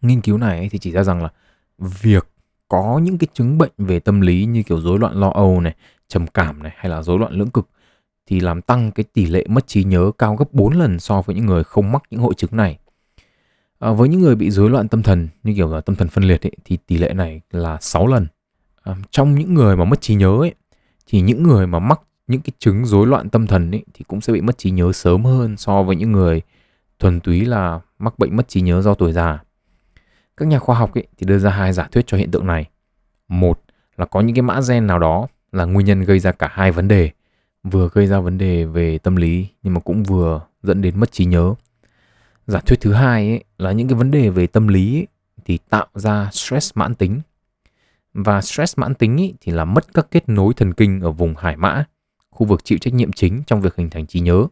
Nghiên 0.01 0.21
cứu 0.21 0.37
này 0.37 0.57
ấy, 0.57 0.69
thì 0.69 0.79
chỉ 0.79 0.91
ra 0.91 1.03
rằng 1.03 1.23
là 1.23 1.29
việc 1.77 2.27
có 2.69 2.99
những 3.03 3.17
cái 3.17 3.27
chứng 3.33 3.57
bệnh 3.57 3.71
về 3.77 3.99
tâm 3.99 4.21
lý 4.21 4.45
như 4.45 4.63
kiểu 4.63 4.81
rối 4.81 4.99
loạn 4.99 5.19
lo 5.19 5.29
âu 5.29 5.61
này, 5.61 5.75
trầm 6.07 6.27
cảm 6.27 6.63
này 6.63 6.71
hay 6.75 6.89
là 6.89 7.01
rối 7.01 7.19
loạn 7.19 7.33
lưỡng 7.33 7.49
cực 7.49 7.69
thì 8.25 8.39
làm 8.39 8.61
tăng 8.61 8.91
cái 8.91 9.03
tỷ 9.13 9.25
lệ 9.25 9.45
mất 9.49 9.67
trí 9.67 9.83
nhớ 9.83 10.11
cao 10.17 10.35
gấp 10.35 10.53
4 10.53 10.73
lần 10.73 10.99
so 10.99 11.21
với 11.21 11.35
những 11.35 11.45
người 11.45 11.63
không 11.63 11.91
mắc 11.91 12.03
những 12.09 12.21
hội 12.21 12.33
chứng 12.37 12.49
này. 12.53 12.77
À, 13.79 13.91
với 13.91 14.09
những 14.09 14.21
người 14.21 14.35
bị 14.35 14.51
rối 14.51 14.69
loạn 14.69 14.87
tâm 14.87 15.03
thần 15.03 15.27
như 15.43 15.53
kiểu 15.55 15.73
là 15.73 15.81
tâm 15.81 15.95
thần 15.95 16.07
phân 16.07 16.23
liệt 16.23 16.45
ấy, 16.45 16.51
thì 16.65 16.77
tỷ 16.87 16.97
lệ 16.97 17.13
này 17.13 17.41
là 17.51 17.77
6 17.81 18.07
lần. 18.07 18.27
À, 18.83 18.95
trong 19.11 19.35
những 19.35 19.53
người 19.53 19.75
mà 19.75 19.85
mất 19.85 20.01
trí 20.01 20.15
nhớ 20.15 20.37
ấy, 20.39 20.53
thì 21.07 21.21
những 21.21 21.43
người 21.43 21.67
mà 21.67 21.79
mắc 21.79 22.01
những 22.27 22.41
cái 22.41 22.51
chứng 22.59 22.85
rối 22.85 23.07
loạn 23.07 23.29
tâm 23.29 23.47
thần 23.47 23.71
ấy, 23.71 23.83
thì 23.93 24.05
cũng 24.07 24.21
sẽ 24.21 24.33
bị 24.33 24.41
mất 24.41 24.57
trí 24.57 24.71
nhớ 24.71 24.91
sớm 24.91 25.25
hơn 25.25 25.57
so 25.57 25.83
với 25.83 25.95
những 25.95 26.11
người 26.11 26.41
thuần 26.99 27.19
túy 27.19 27.45
là 27.45 27.79
mắc 27.99 28.19
bệnh 28.19 28.35
mất 28.35 28.47
trí 28.47 28.61
nhớ 28.61 28.81
do 28.81 28.93
tuổi 28.93 29.13
già. 29.13 29.39
Các 30.39 30.47
nhà 30.47 30.59
khoa 30.59 30.75
học 30.77 30.93
ấy, 30.93 31.07
thì 31.17 31.25
đưa 31.25 31.39
ra 31.39 31.49
hai 31.49 31.73
giả 31.73 31.87
thuyết 31.91 32.07
cho 32.07 32.17
hiện 32.17 32.31
tượng 32.31 32.47
này. 32.47 32.65
Một 33.27 33.61
là 33.97 34.05
có 34.05 34.21
những 34.21 34.35
cái 34.35 34.41
mã 34.41 34.59
gen 34.69 34.87
nào 34.87 34.99
đó 34.99 35.27
là 35.51 35.65
nguyên 35.65 35.85
nhân 35.85 36.01
gây 36.01 36.19
ra 36.19 36.31
cả 36.31 36.49
hai 36.51 36.71
vấn 36.71 36.87
đề, 36.87 37.11
vừa 37.63 37.89
gây 37.93 38.07
ra 38.07 38.19
vấn 38.19 38.37
đề 38.37 38.65
về 38.65 38.97
tâm 38.97 39.15
lý 39.15 39.47
nhưng 39.63 39.73
mà 39.73 39.79
cũng 39.79 40.03
vừa 40.03 40.41
dẫn 40.63 40.81
đến 40.81 40.99
mất 40.99 41.11
trí 41.11 41.25
nhớ. 41.25 41.53
Giả 42.47 42.59
thuyết 42.59 42.81
thứ 42.81 42.93
hai 42.93 43.29
ấy, 43.29 43.43
là 43.57 43.71
những 43.71 43.87
cái 43.87 43.97
vấn 43.97 44.11
đề 44.11 44.29
về 44.29 44.47
tâm 44.47 44.67
lý 44.67 44.97
ấy, 44.97 45.07
thì 45.45 45.57
tạo 45.69 45.87
ra 45.93 46.29
stress 46.31 46.71
mãn 46.75 46.95
tính. 46.95 47.21
Và 48.13 48.41
stress 48.41 48.77
mãn 48.77 48.93
tính 48.93 49.21
ấy, 49.21 49.33
thì 49.41 49.51
là 49.51 49.65
mất 49.65 49.93
các 49.93 50.07
kết 50.11 50.29
nối 50.29 50.53
thần 50.53 50.73
kinh 50.73 51.01
ở 51.01 51.11
vùng 51.11 51.35
hải 51.35 51.57
mã 51.57 51.83
khu 52.29 52.45
vực 52.45 52.65
chịu 52.65 52.77
trách 52.77 52.93
nhiệm 52.93 53.11
chính 53.11 53.43
trong 53.47 53.61
việc 53.61 53.75
hình 53.75 53.89
thành 53.89 54.07
trí 54.07 54.19
nhớ. 54.19 54.45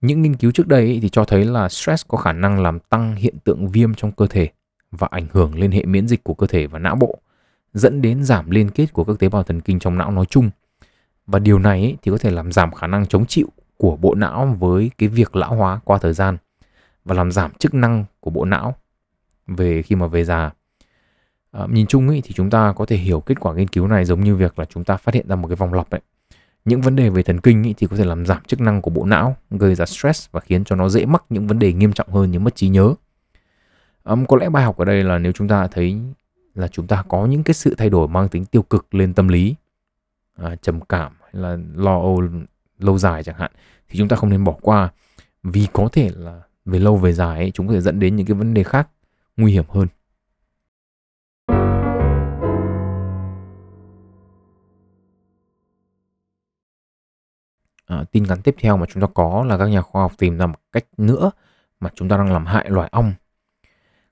Những 0.00 0.22
nghiên 0.22 0.36
cứu 0.36 0.50
trước 0.50 0.66
đây 0.66 0.84
ấy, 0.84 0.98
thì 1.02 1.08
cho 1.08 1.24
thấy 1.24 1.44
là 1.44 1.68
stress 1.68 2.04
có 2.08 2.18
khả 2.18 2.32
năng 2.32 2.62
làm 2.62 2.78
tăng 2.78 3.16
hiện 3.16 3.34
tượng 3.44 3.68
viêm 3.68 3.94
trong 3.94 4.12
cơ 4.12 4.26
thể 4.26 4.48
và 4.90 5.08
ảnh 5.10 5.26
hưởng 5.32 5.58
lên 5.58 5.70
hệ 5.70 5.84
miễn 5.84 6.08
dịch 6.08 6.24
của 6.24 6.34
cơ 6.34 6.46
thể 6.46 6.66
và 6.66 6.78
não 6.78 6.96
bộ 6.96 7.18
dẫn 7.74 8.02
đến 8.02 8.24
giảm 8.24 8.50
liên 8.50 8.70
kết 8.70 8.92
của 8.92 9.04
các 9.04 9.18
tế 9.18 9.28
bào 9.28 9.42
thần 9.42 9.60
kinh 9.60 9.78
trong 9.78 9.98
não 9.98 10.10
nói 10.10 10.26
chung 10.26 10.50
và 11.26 11.38
điều 11.38 11.58
này 11.58 11.80
ấy, 11.80 11.96
thì 12.02 12.10
có 12.10 12.18
thể 12.18 12.30
làm 12.30 12.52
giảm 12.52 12.72
khả 12.72 12.86
năng 12.86 13.06
chống 13.06 13.26
chịu 13.26 13.48
của 13.76 13.96
bộ 13.96 14.14
não 14.14 14.56
với 14.58 14.90
cái 14.98 15.08
việc 15.08 15.36
lão 15.36 15.54
hóa 15.54 15.80
qua 15.84 15.98
thời 15.98 16.12
gian 16.12 16.36
và 17.04 17.14
làm 17.14 17.32
giảm 17.32 17.50
chức 17.58 17.74
năng 17.74 18.04
của 18.20 18.30
bộ 18.30 18.44
não 18.44 18.74
về 19.46 19.82
khi 19.82 19.96
mà 19.96 20.06
về 20.06 20.24
già. 20.24 20.50
À, 21.52 21.66
nhìn 21.70 21.86
chung 21.86 22.08
ý, 22.08 22.20
thì 22.20 22.32
chúng 22.32 22.50
ta 22.50 22.72
có 22.76 22.86
thể 22.86 22.96
hiểu 22.96 23.20
kết 23.20 23.40
quả 23.40 23.54
nghiên 23.54 23.68
cứu 23.68 23.86
này 23.86 24.04
giống 24.04 24.20
như 24.20 24.36
việc 24.36 24.58
là 24.58 24.64
chúng 24.64 24.84
ta 24.84 24.96
phát 24.96 25.14
hiện 25.14 25.28
ra 25.28 25.36
một 25.36 25.48
cái 25.48 25.56
vòng 25.56 25.74
lặp 25.74 25.90
ấy. 25.90 26.00
Những 26.64 26.80
vấn 26.80 26.96
đề 26.96 27.10
về 27.10 27.22
thần 27.22 27.40
kinh 27.40 27.62
ý, 27.62 27.74
thì 27.76 27.86
có 27.86 27.96
thể 27.96 28.04
làm 28.04 28.26
giảm 28.26 28.44
chức 28.46 28.60
năng 28.60 28.82
của 28.82 28.90
bộ 28.90 29.04
não, 29.04 29.36
gây 29.50 29.74
ra 29.74 29.86
stress 29.86 30.28
và 30.32 30.40
khiến 30.40 30.64
cho 30.64 30.76
nó 30.76 30.88
dễ 30.88 31.06
mắc 31.06 31.24
những 31.28 31.46
vấn 31.46 31.58
đề 31.58 31.72
nghiêm 31.72 31.92
trọng 31.92 32.08
hơn 32.08 32.30
như 32.30 32.38
mất 32.38 32.56
trí 32.56 32.68
nhớ. 32.68 32.94
Um, 34.04 34.24
có 34.26 34.36
lẽ 34.36 34.48
bài 34.48 34.64
học 34.64 34.76
ở 34.76 34.84
đây 34.84 35.04
là 35.04 35.18
nếu 35.18 35.32
chúng 35.32 35.48
ta 35.48 35.66
thấy 35.66 36.00
là 36.54 36.68
chúng 36.68 36.86
ta 36.86 37.02
có 37.08 37.26
những 37.26 37.44
cái 37.44 37.54
sự 37.54 37.74
thay 37.78 37.90
đổi 37.90 38.08
mang 38.08 38.28
tính 38.28 38.44
tiêu 38.44 38.62
cực 38.62 38.94
lên 38.94 39.14
tâm 39.14 39.28
lý, 39.28 39.54
à, 40.36 40.56
trầm 40.56 40.80
cảm 40.80 41.12
hay 41.22 41.42
là 41.42 41.58
lo 41.74 42.00
âu 42.00 42.22
lâu 42.78 42.98
dài 42.98 43.22
chẳng 43.22 43.38
hạn 43.38 43.52
thì 43.88 43.98
chúng 43.98 44.08
ta 44.08 44.16
không 44.16 44.30
nên 44.30 44.44
bỏ 44.44 44.54
qua. 44.62 44.92
Vì 45.42 45.66
có 45.72 45.88
thể 45.92 46.10
là 46.16 46.42
về 46.64 46.78
lâu 46.78 46.96
về 46.96 47.12
dài 47.12 47.38
ấy, 47.38 47.50
chúng 47.50 47.68
có 47.68 47.74
thể 47.74 47.80
dẫn 47.80 47.98
đến 47.98 48.16
những 48.16 48.26
cái 48.26 48.34
vấn 48.34 48.54
đề 48.54 48.62
khác 48.62 48.88
nguy 49.36 49.52
hiểm 49.52 49.64
hơn. 49.68 49.88
À, 57.86 58.04
tin 58.12 58.22
nhắn 58.22 58.42
tiếp 58.42 58.54
theo 58.58 58.76
mà 58.76 58.86
chúng 58.86 59.02
ta 59.02 59.08
có 59.14 59.44
là 59.44 59.58
các 59.58 59.66
nhà 59.66 59.82
khoa 59.82 60.02
học 60.02 60.12
tìm 60.18 60.38
ra 60.38 60.46
một 60.46 60.58
cách 60.72 60.84
nữa 60.96 61.30
mà 61.80 61.90
chúng 61.94 62.08
ta 62.08 62.16
đang 62.16 62.32
làm 62.32 62.46
hại 62.46 62.70
loài 62.70 62.88
ong. 62.92 63.14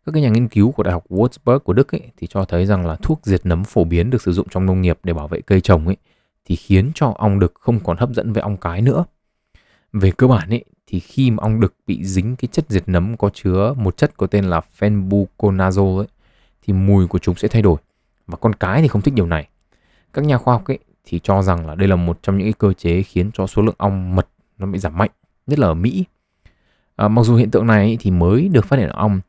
Các 0.08 0.12
cái 0.12 0.22
nhà 0.22 0.28
nghiên 0.28 0.48
cứu 0.48 0.72
của 0.72 0.82
Đại 0.82 0.92
học 0.92 1.04
Würzburg 1.08 1.58
của 1.58 1.72
Đức 1.72 1.94
ấy, 1.94 2.00
thì 2.16 2.26
cho 2.26 2.44
thấy 2.44 2.66
rằng 2.66 2.86
là 2.86 2.96
thuốc 2.96 3.20
diệt 3.22 3.46
nấm 3.46 3.64
phổ 3.64 3.84
biến 3.84 4.10
được 4.10 4.22
sử 4.22 4.32
dụng 4.32 4.48
trong 4.50 4.66
nông 4.66 4.82
nghiệp 4.82 4.98
để 5.02 5.12
bảo 5.12 5.28
vệ 5.28 5.40
cây 5.40 5.60
trồng 5.60 5.86
ấy, 5.86 5.96
thì 6.44 6.56
khiến 6.56 6.90
cho 6.94 7.14
ong 7.18 7.38
đực 7.38 7.52
không 7.54 7.80
còn 7.80 7.96
hấp 7.96 8.10
dẫn 8.14 8.32
với 8.32 8.42
ong 8.42 8.56
cái 8.56 8.82
nữa. 8.82 9.04
Về 9.92 10.10
cơ 10.10 10.26
bản 10.26 10.50
ấy, 10.50 10.64
thì 10.86 11.00
khi 11.00 11.30
mà 11.30 11.40
ong 11.40 11.60
đực 11.60 11.74
bị 11.86 12.04
dính 12.04 12.36
cái 12.36 12.48
chất 12.52 12.64
diệt 12.68 12.82
nấm 12.86 13.16
có 13.16 13.30
chứa 13.34 13.74
một 13.76 13.96
chất 13.96 14.16
có 14.16 14.26
tên 14.26 14.44
là 14.44 14.60
fenbuconazole 14.78 15.98
ấy, 15.98 16.06
thì 16.62 16.72
mùi 16.72 17.06
của 17.06 17.18
chúng 17.18 17.34
sẽ 17.34 17.48
thay 17.48 17.62
đổi 17.62 17.76
và 18.26 18.36
con 18.36 18.54
cái 18.54 18.82
thì 18.82 18.88
không 18.88 19.02
thích 19.02 19.14
điều 19.14 19.26
này. 19.26 19.48
Các 20.12 20.24
nhà 20.24 20.38
khoa 20.38 20.54
học 20.54 20.64
ấy 20.64 20.78
thì 21.04 21.20
cho 21.22 21.42
rằng 21.42 21.66
là 21.66 21.74
đây 21.74 21.88
là 21.88 21.96
một 21.96 22.18
trong 22.22 22.38
những 22.38 22.46
cái 22.46 22.54
cơ 22.58 22.72
chế 22.72 23.02
khiến 23.02 23.30
cho 23.34 23.46
số 23.46 23.62
lượng 23.62 23.76
ong 23.78 24.16
mật 24.16 24.28
nó 24.58 24.66
bị 24.66 24.78
giảm 24.78 24.98
mạnh, 24.98 25.10
nhất 25.46 25.58
là 25.58 25.66
ở 25.66 25.74
Mỹ. 25.74 26.04
À, 26.96 27.08
mặc 27.08 27.22
dù 27.22 27.36
hiện 27.36 27.50
tượng 27.50 27.66
này 27.66 27.96
thì 28.00 28.10
mới 28.10 28.48
được 28.48 28.64
phát 28.64 28.78
hiện 28.78 28.88
ở 28.88 28.96
ong, 28.96 29.20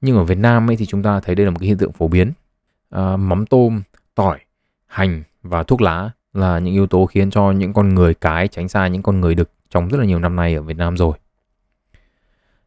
nhưng 0.00 0.16
ở 0.16 0.24
Việt 0.24 0.38
Nam 0.38 0.70
ấy 0.70 0.76
thì 0.76 0.86
chúng 0.86 1.02
ta 1.02 1.20
thấy 1.20 1.34
đây 1.34 1.46
là 1.46 1.50
một 1.50 1.58
cái 1.60 1.68
hiện 1.68 1.78
tượng 1.78 1.92
phổ 1.92 2.08
biến. 2.08 2.32
À, 2.90 3.16
mắm 3.16 3.46
tôm, 3.46 3.82
tỏi, 4.14 4.40
hành 4.86 5.22
và 5.42 5.62
thuốc 5.62 5.80
lá 5.80 6.10
là 6.32 6.58
những 6.58 6.74
yếu 6.74 6.86
tố 6.86 7.06
khiến 7.06 7.30
cho 7.30 7.50
những 7.50 7.72
con 7.72 7.94
người 7.94 8.14
cái 8.14 8.48
tránh 8.48 8.68
xa 8.68 8.86
những 8.86 9.02
con 9.02 9.20
người 9.20 9.34
đực 9.34 9.50
trong 9.70 9.88
rất 9.88 9.98
là 9.98 10.04
nhiều 10.04 10.18
năm 10.18 10.36
nay 10.36 10.54
ở 10.54 10.62
Việt 10.62 10.76
Nam 10.76 10.96
rồi. 10.96 11.18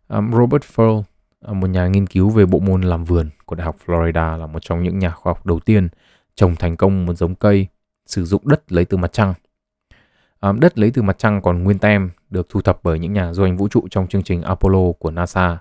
Um, 0.07 0.31
Robert 0.31 0.63
Furl, 0.75 1.03
à, 1.41 1.53
một 1.53 1.69
nhà 1.69 1.88
nghiên 1.88 2.07
cứu 2.07 2.29
về 2.29 2.45
bộ 2.45 2.59
môn 2.59 2.81
làm 2.81 3.03
vườn 3.03 3.29
của 3.45 3.55
Đại 3.55 3.65
học 3.65 3.75
Florida 3.86 4.38
là 4.38 4.48
một 4.48 4.59
trong 4.62 4.83
những 4.83 5.00
nhà 5.00 5.12
khoa 5.12 5.33
học 5.33 5.45
đầu 5.45 5.59
tiên 5.59 5.89
trồng 6.36 6.55
thành 6.55 6.77
công 6.77 7.05
một 7.05 7.13
giống 7.13 7.36
cây 7.36 7.67
sử 8.05 8.25
dụng 8.25 8.41
đất 8.48 8.71
lấy 8.71 8.86
từ 8.86 8.98
mặt 8.98 9.13
trăng. 9.13 9.33
À, 10.39 10.51
đất 10.51 10.79
lấy 10.79 10.91
từ 10.91 11.01
mặt 11.01 11.17
trăng 11.17 11.41
còn 11.41 11.63
nguyên 11.63 11.79
tem 11.79 12.09
được 12.29 12.50
thu 12.50 12.62
thập 12.62 12.79
bởi 12.83 13.00
những 13.00 13.13
nhà 13.13 13.33
du 13.33 13.43
hành 13.43 13.57
vũ 13.57 13.67
trụ 13.67 13.88
trong 13.91 14.07
chương 14.07 14.24
trình 14.24 14.41
Apollo 14.41 14.91
của 15.00 15.12
NASA 15.12 15.57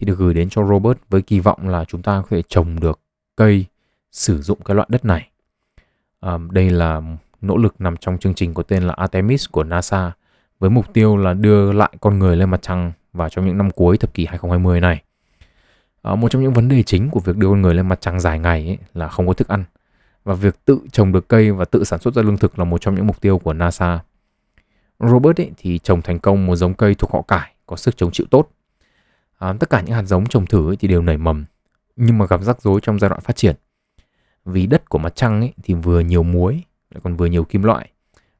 thì 0.00 0.06
được 0.06 0.18
gửi 0.18 0.34
đến 0.34 0.48
cho 0.48 0.66
Robert 0.66 0.98
với 1.10 1.22
kỳ 1.22 1.40
vọng 1.40 1.68
là 1.68 1.84
chúng 1.84 2.02
ta 2.02 2.20
có 2.20 2.26
thể 2.30 2.42
trồng 2.48 2.80
được 2.80 3.00
cây 3.36 3.64
sử 4.12 4.42
dụng 4.42 4.58
cái 4.64 4.74
loại 4.74 4.88
đất 4.90 5.04
này. 5.04 5.28
À, 6.20 6.38
đây 6.50 6.70
là 6.70 7.02
nỗ 7.40 7.56
lực 7.56 7.74
nằm 7.78 7.96
trong 7.96 8.18
chương 8.18 8.34
trình 8.34 8.54
có 8.54 8.62
tên 8.62 8.82
là 8.82 8.94
Artemis 8.96 9.46
của 9.50 9.64
NASA 9.64 10.12
với 10.58 10.70
mục 10.70 10.92
tiêu 10.92 11.16
là 11.16 11.34
đưa 11.34 11.72
lại 11.72 11.90
con 12.00 12.18
người 12.18 12.36
lên 12.36 12.50
mặt 12.50 12.62
trăng 12.62 12.92
vào 13.12 13.28
trong 13.28 13.46
những 13.46 13.58
năm 13.58 13.70
cuối 13.70 13.98
thập 13.98 14.14
kỷ 14.14 14.26
2020 14.26 14.80
này. 14.80 15.02
À, 16.02 16.14
một 16.14 16.28
trong 16.28 16.42
những 16.42 16.52
vấn 16.52 16.68
đề 16.68 16.82
chính 16.82 17.10
của 17.10 17.20
việc 17.20 17.36
đưa 17.36 17.48
con 17.48 17.62
người 17.62 17.74
lên 17.74 17.88
mặt 17.88 18.00
trăng 18.00 18.20
dài 18.20 18.38
ngày 18.38 18.66
ấy 18.66 18.78
là 18.94 19.08
không 19.08 19.26
có 19.26 19.32
thức 19.32 19.48
ăn 19.48 19.64
và 20.24 20.34
việc 20.34 20.64
tự 20.64 20.80
trồng 20.92 21.12
được 21.12 21.28
cây 21.28 21.52
và 21.52 21.64
tự 21.64 21.84
sản 21.84 22.00
xuất 22.00 22.14
ra 22.14 22.22
lương 22.22 22.38
thực 22.38 22.58
là 22.58 22.64
một 22.64 22.80
trong 22.80 22.94
những 22.94 23.06
mục 23.06 23.20
tiêu 23.20 23.38
của 23.38 23.52
NASA. 23.52 24.00
Robert 25.00 25.40
ấy 25.40 25.50
thì 25.56 25.78
trồng 25.78 26.02
thành 26.02 26.18
công 26.18 26.46
một 26.46 26.56
giống 26.56 26.74
cây 26.74 26.94
thuộc 26.94 27.12
họ 27.12 27.22
cải 27.22 27.52
có 27.66 27.76
sức 27.76 27.96
chống 27.96 28.10
chịu 28.12 28.26
tốt. 28.30 28.48
À, 29.38 29.54
tất 29.60 29.70
cả 29.70 29.80
những 29.80 29.94
hạt 29.94 30.02
giống 30.02 30.26
trồng 30.26 30.46
thử 30.46 30.70
ấy 30.70 30.76
thì 30.76 30.88
đều 30.88 31.02
nảy 31.02 31.18
mầm 31.18 31.44
nhưng 31.96 32.18
mà 32.18 32.26
gặp 32.26 32.42
rắc 32.42 32.62
rối 32.62 32.80
trong 32.82 32.98
giai 32.98 33.08
đoạn 33.08 33.20
phát 33.20 33.36
triển. 33.36 33.56
Vì 34.44 34.66
đất 34.66 34.88
của 34.88 34.98
mặt 34.98 35.16
trăng 35.16 35.40
ấy 35.40 35.52
thì 35.62 35.74
vừa 35.74 36.00
nhiều 36.00 36.22
muối 36.22 36.62
lại 36.90 37.00
còn 37.04 37.16
vừa 37.16 37.26
nhiều 37.26 37.44
kim 37.44 37.62
loại 37.62 37.90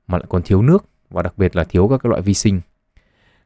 mà 0.06 0.18
lại 0.18 0.26
còn 0.28 0.42
thiếu 0.42 0.62
nước 0.62 0.84
và 1.10 1.22
đặc 1.22 1.38
biệt 1.38 1.56
là 1.56 1.64
thiếu 1.64 1.88
các 1.88 2.00
cái 2.02 2.10
loại 2.10 2.22
vi 2.22 2.34
sinh. 2.34 2.60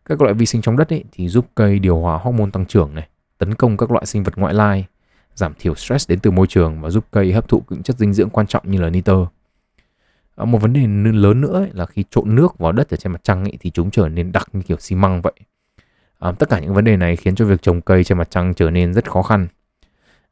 Các 0.05 0.21
loại 0.23 0.35
vi 0.35 0.47
sinh 0.47 0.63
trong 0.63 0.77
đất 0.77 0.93
ấy 0.93 1.05
thì 1.13 1.29
giúp 1.29 1.47
cây 1.55 1.79
điều 1.79 1.99
hòa 1.99 2.19
hormone 2.19 2.51
tăng 2.53 2.67
trưởng 2.67 2.95
này, 2.95 3.09
tấn 3.39 3.55
công 3.55 3.77
các 3.77 3.91
loại 3.91 4.07
sinh 4.07 4.23
vật 4.23 4.37
ngoại 4.37 4.55
lai, 4.55 4.87
giảm 5.35 5.55
thiểu 5.59 5.75
stress 5.75 6.09
đến 6.09 6.19
từ 6.21 6.31
môi 6.31 6.47
trường 6.47 6.81
và 6.81 6.91
giúp 6.91 7.05
cây 7.11 7.33
hấp 7.33 7.49
thụ 7.49 7.63
những 7.71 7.83
chất 7.83 7.99
dinh 7.99 8.13
dưỡng 8.13 8.31
quan 8.31 8.47
trọng 8.47 8.71
như 8.71 8.81
là 8.81 8.91
nitơ. 8.91 9.27
À, 10.37 10.45
một 10.45 10.59
vấn 10.59 10.73
đề 10.73 11.13
lớn 11.13 11.41
nữa 11.41 11.53
ấy 11.53 11.71
là 11.73 11.87
khi 11.87 12.05
trộn 12.11 12.35
nước 12.35 12.59
vào 12.59 12.73
đất 12.73 12.91
ở 12.91 12.97
trên 12.97 13.13
mặt 13.13 13.21
trăng 13.25 13.45
ấy, 13.45 13.57
thì 13.61 13.71
chúng 13.71 13.91
trở 13.91 14.09
nên 14.09 14.33
đặc 14.33 14.49
như 14.53 14.63
kiểu 14.63 14.77
xi 14.81 14.97
măng 14.97 15.23
vậy. 15.23 15.33
À, 16.21 16.33
tất 16.33 16.49
cả 16.49 16.61
những 16.61 16.75
vấn 16.75 16.85
đề 16.85 16.97
này 16.97 17.17
khiến 17.17 17.35
cho 17.35 17.45
việc 17.45 17.63
trồng 17.63 17.81
cây 17.81 18.05
trên 18.05 18.19
mặt 18.19 18.31
trăng 18.31 18.55
trở 18.55 18.71
nên 18.71 18.95
rất 18.95 19.11
khó 19.11 19.23
khăn. 19.23 19.47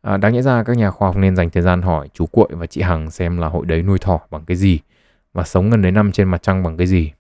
À, 0.03 0.17
đáng 0.17 0.33
nhẽ 0.33 0.43
ra 0.43 0.63
các 0.63 0.77
nhà 0.77 0.91
khoa 0.91 1.09
học 1.09 1.17
nên 1.17 1.37
dành 1.37 1.51
thời 1.51 1.63
gian 1.63 1.83
hỏi 1.83 2.09
chú 2.15 2.27
Cuội 2.27 2.49
và 2.51 2.67
chị 2.67 2.83
Hằng 2.83 3.11
xem 3.11 3.39
là 3.39 3.49
hội 3.49 3.67
đấy 3.67 3.83
nuôi 3.83 3.99
thỏ 3.99 4.21
bằng 4.31 4.45
cái 4.45 4.57
gì 4.57 4.79
và 5.33 5.45
sống 5.45 5.71
gần 5.71 5.83
đấy 5.83 5.93
năm 5.93 6.13
trên 6.13 6.29
mặt 6.29 6.43
trăng 6.43 6.63
bằng 6.63 6.77
cái 6.77 6.87
gì. 6.87 7.13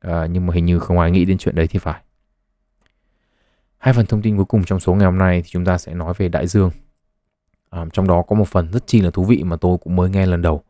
À, 0.00 0.26
nhưng 0.30 0.46
mà 0.46 0.54
hình 0.54 0.64
như 0.64 0.78
không 0.78 0.98
ai 0.98 1.10
nghĩ 1.10 1.24
đến 1.24 1.38
chuyện 1.38 1.54
đấy 1.54 1.66
thì 1.66 1.78
phải. 1.78 2.00
Hai 3.78 3.94
phần 3.94 4.06
thông 4.06 4.22
tin 4.22 4.36
cuối 4.36 4.44
cùng 4.44 4.64
trong 4.64 4.80
số 4.80 4.94
ngày 4.94 5.04
hôm 5.04 5.18
nay 5.18 5.42
thì 5.42 5.48
chúng 5.48 5.64
ta 5.64 5.78
sẽ 5.78 5.94
nói 5.94 6.14
về 6.18 6.28
đại 6.28 6.46
dương. 6.46 6.70
À, 7.70 7.84
trong 7.92 8.08
đó 8.08 8.22
có 8.22 8.36
một 8.36 8.48
phần 8.48 8.72
rất 8.72 8.86
chi 8.86 9.00
là 9.00 9.10
thú 9.10 9.24
vị 9.24 9.42
mà 9.44 9.56
tôi 9.56 9.78
cũng 9.78 9.96
mới 9.96 10.10
nghe 10.10 10.26
lần 10.26 10.42
đầu. 10.42 10.62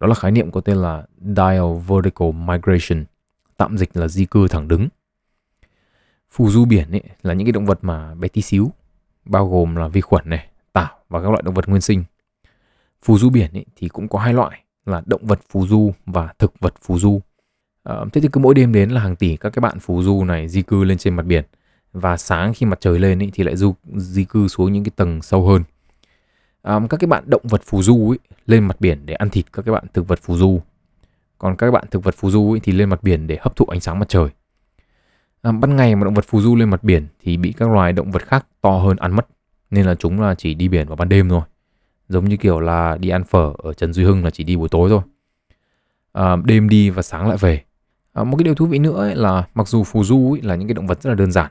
Đó 0.00 0.06
là 0.06 0.14
khái 0.14 0.30
niệm 0.30 0.50
có 0.50 0.60
tên 0.60 0.76
là 0.76 1.04
Dial 1.18 1.76
Vertical 1.86 2.32
Migration, 2.32 3.04
tạm 3.56 3.78
dịch 3.78 3.96
là 3.96 4.08
di 4.08 4.24
cư 4.24 4.48
thẳng 4.48 4.68
đứng. 4.68 4.88
Phù 6.36 6.50
du 6.50 6.64
biển 6.64 6.90
ấy 6.90 7.02
là 7.22 7.34
những 7.34 7.46
cái 7.46 7.52
động 7.52 7.66
vật 7.66 7.78
mà 7.82 8.14
bé 8.14 8.28
tí 8.28 8.42
xíu, 8.42 8.70
bao 9.24 9.48
gồm 9.48 9.76
là 9.76 9.88
vi 9.88 10.00
khuẩn 10.00 10.30
này, 10.30 10.46
tảo 10.72 10.98
và 11.08 11.22
các 11.22 11.28
loại 11.28 11.42
động 11.44 11.54
vật 11.54 11.68
nguyên 11.68 11.80
sinh. 11.80 12.04
Phù 13.02 13.18
du 13.18 13.30
biển 13.30 13.52
ấy 13.52 13.64
thì 13.76 13.88
cũng 13.88 14.08
có 14.08 14.18
hai 14.18 14.34
loại 14.34 14.60
là 14.86 15.02
động 15.06 15.26
vật 15.26 15.40
phù 15.50 15.66
du 15.66 15.92
và 16.06 16.34
thực 16.38 16.60
vật 16.60 16.74
phù 16.82 16.98
du. 16.98 17.20
À, 17.82 17.94
thế 18.12 18.20
thì 18.20 18.28
cứ 18.32 18.38
mỗi 18.38 18.54
đêm 18.54 18.72
đến 18.72 18.90
là 18.90 19.00
hàng 19.00 19.16
tỷ 19.16 19.36
các 19.36 19.50
cái 19.50 19.60
bạn 19.60 19.80
phù 19.80 20.02
du 20.02 20.24
này 20.24 20.48
di 20.48 20.62
cư 20.62 20.84
lên 20.84 20.98
trên 20.98 21.16
mặt 21.16 21.26
biển 21.26 21.44
và 21.92 22.16
sáng 22.16 22.54
khi 22.54 22.66
mặt 22.66 22.80
trời 22.80 22.98
lên 22.98 23.22
ấy, 23.22 23.30
thì 23.34 23.44
lại 23.44 23.56
du 23.56 23.74
di 23.96 24.24
cư 24.24 24.48
xuống 24.48 24.72
những 24.72 24.84
cái 24.84 24.92
tầng 24.96 25.22
sâu 25.22 25.46
hơn. 25.46 25.62
À, 26.62 26.80
các 26.90 27.00
cái 27.00 27.08
bạn 27.08 27.24
động 27.26 27.42
vật 27.44 27.62
phù 27.64 27.82
du 27.82 28.10
ấy, 28.10 28.18
lên 28.46 28.64
mặt 28.64 28.80
biển 28.80 29.06
để 29.06 29.14
ăn 29.14 29.30
thịt 29.30 29.52
các 29.52 29.64
cái 29.64 29.72
bạn 29.72 29.84
thực 29.92 30.08
vật 30.08 30.18
phù 30.22 30.36
du. 30.36 30.60
Còn 31.38 31.56
các 31.56 31.70
bạn 31.70 31.84
thực 31.90 32.04
vật 32.04 32.14
phù 32.14 32.30
du 32.30 32.52
ấy, 32.52 32.60
thì 32.60 32.72
lên 32.72 32.88
mặt 32.88 33.02
biển 33.02 33.26
để 33.26 33.38
hấp 33.40 33.56
thụ 33.56 33.64
ánh 33.64 33.80
sáng 33.80 33.98
mặt 33.98 34.08
trời. 34.08 34.28
À, 35.42 35.52
ban 35.52 35.76
ngày 35.76 35.94
mà 35.94 36.04
động 36.04 36.14
vật 36.14 36.24
phù 36.28 36.40
du 36.40 36.56
lên 36.56 36.70
mặt 36.70 36.84
biển 36.84 37.06
thì 37.22 37.36
bị 37.36 37.52
các 37.52 37.68
loài 37.68 37.92
động 37.92 38.10
vật 38.10 38.22
khác 38.26 38.46
to 38.60 38.70
hơn 38.70 38.96
ăn 38.96 39.16
mất 39.16 39.26
nên 39.70 39.86
là 39.86 39.94
chúng 39.94 40.20
là 40.20 40.34
chỉ 40.34 40.54
đi 40.54 40.68
biển 40.68 40.86
vào 40.86 40.96
ban 40.96 41.08
đêm 41.08 41.28
thôi. 41.28 41.42
Giống 42.08 42.24
như 42.24 42.36
kiểu 42.36 42.60
là 42.60 42.96
đi 43.00 43.08
ăn 43.08 43.24
phở 43.24 43.52
ở 43.58 43.72
Trần 43.72 43.92
Duy 43.92 44.04
Hưng 44.04 44.24
là 44.24 44.30
chỉ 44.30 44.44
đi 44.44 44.56
buổi 44.56 44.68
tối 44.68 44.90
thôi. 44.90 45.00
À, 46.12 46.36
đêm 46.44 46.68
đi 46.68 46.90
và 46.90 47.02
sáng 47.02 47.28
lại 47.28 47.36
về. 47.36 47.62
À, 48.12 48.24
một 48.24 48.36
cái 48.36 48.44
điều 48.44 48.54
thú 48.54 48.66
vị 48.66 48.78
nữa 48.78 48.96
ấy 48.96 49.14
là 49.16 49.44
mặc 49.54 49.68
dù 49.68 49.84
phù 49.84 50.04
du 50.04 50.32
ấy 50.32 50.42
là 50.42 50.54
những 50.54 50.68
cái 50.68 50.74
động 50.74 50.86
vật 50.86 51.02
rất 51.02 51.10
là 51.10 51.14
đơn 51.14 51.32
giản 51.32 51.50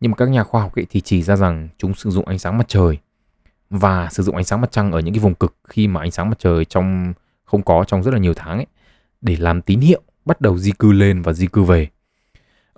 nhưng 0.00 0.10
mà 0.10 0.16
các 0.16 0.28
nhà 0.28 0.44
khoa 0.44 0.62
học 0.62 0.74
ấy 0.74 0.86
thì 0.90 1.00
chỉ 1.00 1.22
ra 1.22 1.36
rằng 1.36 1.68
chúng 1.78 1.94
sử 1.94 2.10
dụng 2.10 2.26
ánh 2.26 2.38
sáng 2.38 2.58
mặt 2.58 2.68
trời 2.68 2.98
và 3.70 4.08
sử 4.10 4.22
dụng 4.22 4.36
ánh 4.36 4.44
sáng 4.44 4.60
mặt 4.60 4.70
trăng 4.72 4.92
ở 4.92 5.00
những 5.00 5.14
cái 5.14 5.20
vùng 5.20 5.34
cực 5.34 5.56
khi 5.68 5.88
mà 5.88 6.00
ánh 6.00 6.10
sáng 6.10 6.28
mặt 6.30 6.38
trời 6.38 6.64
trong 6.64 7.12
không 7.44 7.62
có 7.62 7.84
trong 7.86 8.02
rất 8.02 8.14
là 8.14 8.20
nhiều 8.20 8.34
tháng 8.34 8.56
ấy 8.56 8.66
để 9.20 9.36
làm 9.36 9.62
tín 9.62 9.80
hiệu 9.80 10.00
bắt 10.24 10.40
đầu 10.40 10.58
di 10.58 10.72
cư 10.78 10.92
lên 10.92 11.22
và 11.22 11.32
di 11.32 11.46
cư 11.46 11.62
về 11.62 11.88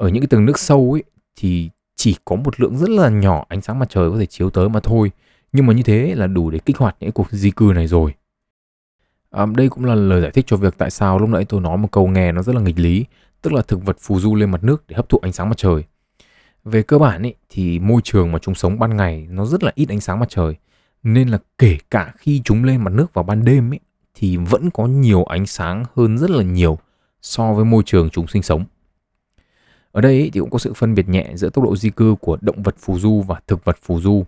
ở 0.02 0.08
những 0.08 0.22
cái 0.22 0.26
tầng 0.26 0.46
nước 0.46 0.58
sâu 0.58 0.96
ấy 0.96 1.02
thì 1.36 1.70
chỉ 1.96 2.16
có 2.24 2.36
một 2.36 2.60
lượng 2.60 2.76
rất 2.76 2.90
là 2.90 3.08
nhỏ 3.08 3.44
ánh 3.48 3.60
sáng 3.60 3.78
mặt 3.78 3.86
trời 3.90 4.10
có 4.10 4.18
thể 4.18 4.26
chiếu 4.26 4.50
tới 4.50 4.68
mà 4.68 4.80
thôi. 4.80 5.10
Nhưng 5.52 5.66
mà 5.66 5.72
như 5.74 5.82
thế 5.82 6.14
là 6.14 6.26
đủ 6.26 6.50
để 6.50 6.58
kích 6.58 6.76
hoạt 6.78 6.96
những 7.00 7.12
cuộc 7.12 7.30
di 7.30 7.50
cư 7.50 7.72
này 7.74 7.86
rồi. 7.86 8.14
À, 9.30 9.46
đây 9.56 9.68
cũng 9.68 9.84
là 9.84 9.94
lời 9.94 10.22
giải 10.22 10.30
thích 10.30 10.44
cho 10.48 10.56
việc 10.56 10.74
tại 10.78 10.90
sao 10.90 11.18
lúc 11.18 11.28
nãy 11.28 11.44
tôi 11.44 11.60
nói 11.60 11.76
một 11.76 11.88
câu 11.92 12.06
nghe 12.06 12.32
nó 12.32 12.42
rất 12.42 12.54
là 12.54 12.60
nghịch 12.60 12.78
lý 12.78 13.04
tức 13.42 13.52
là 13.52 13.62
thực 13.62 13.84
vật 13.84 13.96
phù 14.00 14.20
du 14.20 14.34
lên 14.34 14.50
mặt 14.50 14.64
nước 14.64 14.84
để 14.88 14.96
hấp 14.96 15.08
thụ 15.08 15.18
ánh 15.18 15.32
sáng 15.32 15.48
mặt 15.48 15.58
trời. 15.58 15.84
Về 16.64 16.82
cơ 16.82 16.98
bản 16.98 17.22
ấy 17.22 17.34
thì 17.48 17.78
môi 17.78 18.00
trường 18.04 18.32
mà 18.32 18.38
chúng 18.38 18.54
sống 18.54 18.78
ban 18.78 18.96
ngày 18.96 19.26
nó 19.30 19.44
rất 19.44 19.62
là 19.62 19.72
ít 19.74 19.88
ánh 19.88 20.00
sáng 20.00 20.20
mặt 20.20 20.28
trời 20.28 20.54
nên 21.02 21.28
là 21.28 21.38
kể 21.58 21.78
cả 21.90 22.12
khi 22.18 22.40
chúng 22.44 22.64
lên 22.64 22.84
mặt 22.84 22.92
nước 22.92 23.14
vào 23.14 23.22
ban 23.22 23.44
đêm 23.44 23.72
ấy 23.72 23.80
thì 24.14 24.36
vẫn 24.36 24.70
có 24.70 24.86
nhiều 24.86 25.24
ánh 25.24 25.46
sáng 25.46 25.84
hơn 25.96 26.18
rất 26.18 26.30
là 26.30 26.42
nhiều 26.42 26.78
so 27.22 27.52
với 27.52 27.64
môi 27.64 27.82
trường 27.86 28.10
chúng 28.10 28.26
sinh 28.26 28.42
sống 28.42 28.64
ở 29.92 30.00
đây 30.00 30.30
thì 30.32 30.40
cũng 30.40 30.50
có 30.50 30.58
sự 30.58 30.72
phân 30.72 30.94
biệt 30.94 31.08
nhẹ 31.08 31.32
giữa 31.34 31.50
tốc 31.50 31.64
độ 31.64 31.76
di 31.76 31.90
cư 31.90 32.14
của 32.20 32.38
động 32.40 32.62
vật 32.62 32.74
phù 32.78 32.98
du 32.98 33.24
và 33.26 33.40
thực 33.46 33.64
vật 33.64 33.76
phù 33.82 34.00
du. 34.00 34.24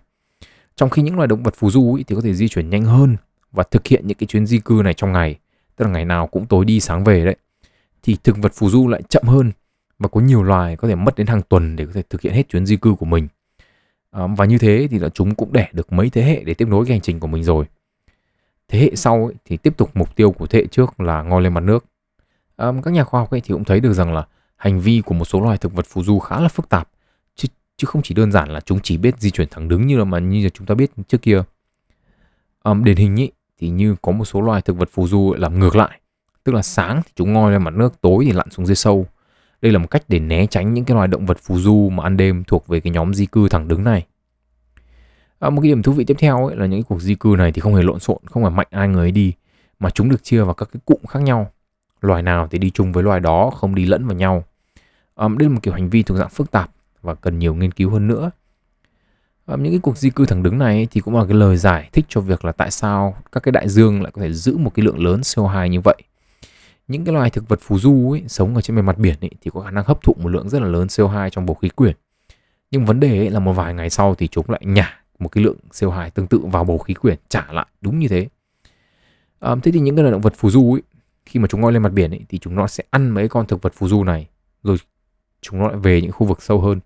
Trong 0.75 0.89
khi 0.89 1.01
những 1.01 1.15
loài 1.15 1.27
động 1.27 1.43
vật 1.43 1.55
phù 1.55 1.71
du 1.71 1.97
thì 2.07 2.15
có 2.15 2.21
thể 2.21 2.33
di 2.33 2.47
chuyển 2.47 2.69
nhanh 2.69 2.85
hơn 2.85 3.17
và 3.51 3.63
thực 3.63 3.87
hiện 3.87 4.07
những 4.07 4.17
cái 4.17 4.27
chuyến 4.27 4.45
di 4.45 4.59
cư 4.59 4.81
này 4.83 4.93
trong 4.93 5.11
ngày, 5.11 5.35
tức 5.75 5.85
là 5.85 5.91
ngày 5.91 6.05
nào 6.05 6.27
cũng 6.27 6.45
tối 6.45 6.65
đi 6.65 6.79
sáng 6.79 7.03
về 7.03 7.25
đấy. 7.25 7.35
Thì 8.03 8.17
thực 8.23 8.37
vật 8.37 8.53
phù 8.53 8.69
du 8.69 8.87
lại 8.87 9.01
chậm 9.09 9.23
hơn 9.23 9.51
và 9.99 10.07
có 10.07 10.21
nhiều 10.21 10.43
loài 10.43 10.75
có 10.75 10.87
thể 10.87 10.95
mất 10.95 11.15
đến 11.15 11.27
hàng 11.27 11.41
tuần 11.41 11.75
để 11.75 11.85
có 11.85 11.91
thể 11.93 12.01
thực 12.09 12.21
hiện 12.21 12.33
hết 12.33 12.49
chuyến 12.49 12.65
di 12.65 12.75
cư 12.75 12.95
của 12.99 13.05
mình. 13.05 13.27
À, 14.11 14.27
và 14.27 14.45
như 14.45 14.57
thế 14.57 14.87
thì 14.91 14.99
là 14.99 15.09
chúng 15.09 15.35
cũng 15.35 15.53
đẻ 15.53 15.69
được 15.73 15.93
mấy 15.93 16.09
thế 16.09 16.23
hệ 16.23 16.43
để 16.43 16.53
tiếp 16.53 16.67
nối 16.67 16.85
cái 16.85 16.91
hành 16.91 17.01
trình 17.01 17.19
của 17.19 17.27
mình 17.27 17.43
rồi. 17.43 17.65
Thế 18.67 18.79
hệ 18.79 18.95
sau 18.95 19.25
ấy, 19.25 19.33
thì 19.45 19.57
tiếp 19.57 19.77
tục 19.77 19.91
mục 19.93 20.15
tiêu 20.15 20.31
của 20.31 20.47
thế 20.47 20.59
hệ 20.59 20.65
trước 20.65 20.99
là 20.99 21.21
ngoi 21.23 21.41
lên 21.41 21.53
mặt 21.53 21.61
nước. 21.61 21.85
À, 22.55 22.71
các 22.83 22.91
nhà 22.91 23.03
khoa 23.03 23.19
học 23.19 23.31
ấy 23.31 23.41
thì 23.41 23.53
cũng 23.53 23.63
thấy 23.63 23.79
được 23.79 23.93
rằng 23.93 24.13
là 24.13 24.27
hành 24.55 24.79
vi 24.79 25.01
của 25.05 25.15
một 25.15 25.25
số 25.25 25.41
loài 25.41 25.57
thực 25.57 25.73
vật 25.73 25.85
phù 25.89 26.03
du 26.03 26.19
khá 26.19 26.39
là 26.39 26.47
phức 26.47 26.69
tạp 26.69 26.89
chứ 27.35 27.47
chứ 27.77 27.85
không 27.85 28.01
chỉ 28.01 28.15
đơn 28.15 28.31
giản 28.31 28.49
là 28.49 28.59
chúng 28.59 28.79
chỉ 28.83 28.97
biết 28.97 29.19
di 29.19 29.31
chuyển 29.31 29.47
thẳng 29.51 29.67
đứng 29.67 29.87
như 29.87 29.97
là 29.97 30.03
mà 30.03 30.19
như 30.19 30.43
là 30.43 30.49
chúng 30.49 30.67
ta 30.67 30.75
biết 30.75 30.91
trước 31.07 31.21
kia. 31.21 31.43
Um, 32.63 32.83
điển 32.83 32.95
hình 32.95 33.15
ý, 33.15 33.31
thì 33.59 33.69
như 33.69 33.95
có 34.01 34.11
một 34.11 34.25
số 34.25 34.41
loài 34.41 34.61
thực 34.61 34.77
vật 34.77 34.89
phù 34.91 35.07
du 35.07 35.33
làm 35.33 35.59
ngược 35.59 35.75
lại 35.75 35.99
tức 36.45 36.53
là 36.53 36.61
sáng 36.61 37.01
thì 37.05 37.11
chúng 37.15 37.33
ngoi 37.33 37.51
lên 37.51 37.63
mặt 37.63 37.73
nước 37.73 38.01
tối 38.01 38.25
thì 38.25 38.31
lặn 38.31 38.49
xuống 38.49 38.65
dưới 38.65 38.75
sâu. 38.75 39.05
Đây 39.61 39.71
là 39.71 39.79
một 39.79 39.87
cách 39.91 40.03
để 40.07 40.19
né 40.19 40.45
tránh 40.45 40.73
những 40.73 40.85
cái 40.85 40.95
loài 40.95 41.07
động 41.07 41.25
vật 41.25 41.37
phù 41.41 41.59
du 41.59 41.89
mà 41.89 42.03
ăn 42.03 42.17
đêm 42.17 42.43
thuộc 42.43 42.67
về 42.67 42.79
cái 42.79 42.91
nhóm 42.91 43.13
di 43.13 43.25
cư 43.25 43.49
thẳng 43.49 43.67
đứng 43.67 43.83
này. 43.83 44.05
À, 45.39 45.49
một 45.49 45.61
cái 45.61 45.71
điểm 45.71 45.83
thú 45.83 45.91
vị 45.91 46.03
tiếp 46.03 46.17
theo 46.19 46.47
ấy 46.47 46.55
là 46.55 46.65
những 46.65 46.79
cái 46.79 46.85
cuộc 46.87 47.01
di 47.01 47.15
cư 47.15 47.35
này 47.37 47.51
thì 47.51 47.61
không 47.61 47.75
hề 47.75 47.83
lộn 47.83 47.99
xộn 47.99 48.17
không 48.25 48.43
phải 48.43 48.51
mạnh 48.51 48.67
ai 48.69 48.87
người 48.87 49.05
ấy 49.05 49.11
đi 49.11 49.33
mà 49.79 49.89
chúng 49.89 50.09
được 50.09 50.23
chia 50.23 50.41
vào 50.41 50.53
các 50.53 50.69
cái 50.73 50.81
cụm 50.85 51.05
khác 51.09 51.19
nhau 51.19 51.51
loài 52.05 52.23
nào 52.23 52.47
thì 52.51 52.57
đi 52.57 52.69
chung 52.69 52.91
với 52.91 53.03
loài 53.03 53.19
đó 53.19 53.49
không 53.49 53.75
đi 53.75 53.85
lẫn 53.85 54.07
vào 54.07 54.17
nhau 54.17 54.43
um, 55.15 55.37
đây 55.37 55.49
là 55.49 55.53
một 55.53 55.59
kiểu 55.63 55.73
hành 55.73 55.89
vi 55.89 56.03
thuộc 56.03 56.17
dạng 56.17 56.29
phức 56.29 56.51
tạp 56.51 56.71
và 57.01 57.15
cần 57.15 57.39
nhiều 57.39 57.55
nghiên 57.55 57.71
cứu 57.71 57.89
hơn 57.89 58.07
nữa 58.07 58.31
À, 59.45 59.55
những 59.59 59.73
cái 59.73 59.79
cuộc 59.79 59.97
di 59.97 60.09
cư 60.09 60.25
thẳng 60.25 60.43
đứng 60.43 60.57
này 60.57 60.87
thì 60.91 61.01
cũng 61.01 61.15
là 61.15 61.23
cái 61.25 61.33
lời 61.33 61.57
giải 61.57 61.89
thích 61.93 62.05
cho 62.09 62.21
việc 62.21 62.45
là 62.45 62.51
tại 62.51 62.71
sao 62.71 63.15
các 63.31 63.43
cái 63.43 63.51
đại 63.51 63.69
dương 63.69 64.01
lại 64.01 64.11
có 64.11 64.21
thể 64.21 64.33
giữ 64.33 64.57
một 64.57 64.73
cái 64.73 64.85
lượng 64.85 64.99
lớn 64.99 65.21
CO2 65.21 65.67
như 65.67 65.81
vậy. 65.81 65.95
Những 66.87 67.05
cái 67.05 67.13
loài 67.13 67.29
thực 67.29 67.49
vật 67.49 67.59
phù 67.61 67.79
du 67.79 68.11
ấy, 68.11 68.23
sống 68.27 68.55
ở 68.55 68.61
trên 68.61 68.75
bề 68.75 68.81
mặt 68.81 68.97
biển 68.97 69.15
ấy, 69.21 69.29
thì 69.41 69.51
có 69.53 69.61
khả 69.61 69.71
năng 69.71 69.83
hấp 69.85 70.03
thụ 70.03 70.15
một 70.19 70.29
lượng 70.29 70.49
rất 70.49 70.61
là 70.61 70.67
lớn 70.67 70.87
CO2 70.87 71.29
trong 71.29 71.45
bầu 71.45 71.55
khí 71.55 71.69
quyển. 71.69 71.95
Nhưng 72.71 72.85
vấn 72.85 72.99
đề 72.99 73.17
ấy 73.17 73.29
là 73.29 73.39
một 73.39 73.53
vài 73.53 73.73
ngày 73.73 73.89
sau 73.89 74.15
thì 74.15 74.27
chúng 74.27 74.49
lại 74.49 74.61
nhả 74.65 74.99
một 75.19 75.29
cái 75.29 75.43
lượng 75.43 75.57
CO2 75.71 76.09
tương 76.09 76.27
tự 76.27 76.39
vào 76.39 76.63
bầu 76.63 76.77
khí 76.77 76.93
quyển 76.93 77.17
trả 77.29 77.45
lại 77.51 77.65
đúng 77.81 77.99
như 77.99 78.07
thế. 78.07 78.27
À, 79.39 79.55
thế 79.63 79.71
thì 79.71 79.79
những 79.79 79.95
cái 79.95 80.03
loài 80.03 80.11
động 80.11 80.21
vật 80.21 80.33
phù 80.37 80.49
du 80.49 80.73
ấy, 80.73 80.81
khi 81.25 81.39
mà 81.39 81.47
chúng 81.47 81.61
ngoi 81.61 81.73
lên 81.73 81.81
mặt 81.81 81.93
biển 81.93 82.11
ấy, 82.11 82.25
thì 82.29 82.37
chúng 82.37 82.55
nó 82.55 82.67
sẽ 82.67 82.83
ăn 82.89 83.09
mấy 83.09 83.27
con 83.27 83.47
thực 83.47 83.61
vật 83.61 83.73
phù 83.75 83.87
du 83.87 84.03
này 84.03 84.27
rồi 84.63 84.77
chúng 85.41 85.59
nó 85.59 85.67
lại 85.67 85.77
về 85.77 86.01
những 86.01 86.11
khu 86.11 86.27
vực 86.27 86.41
sâu 86.41 86.61
hơn 86.61 86.79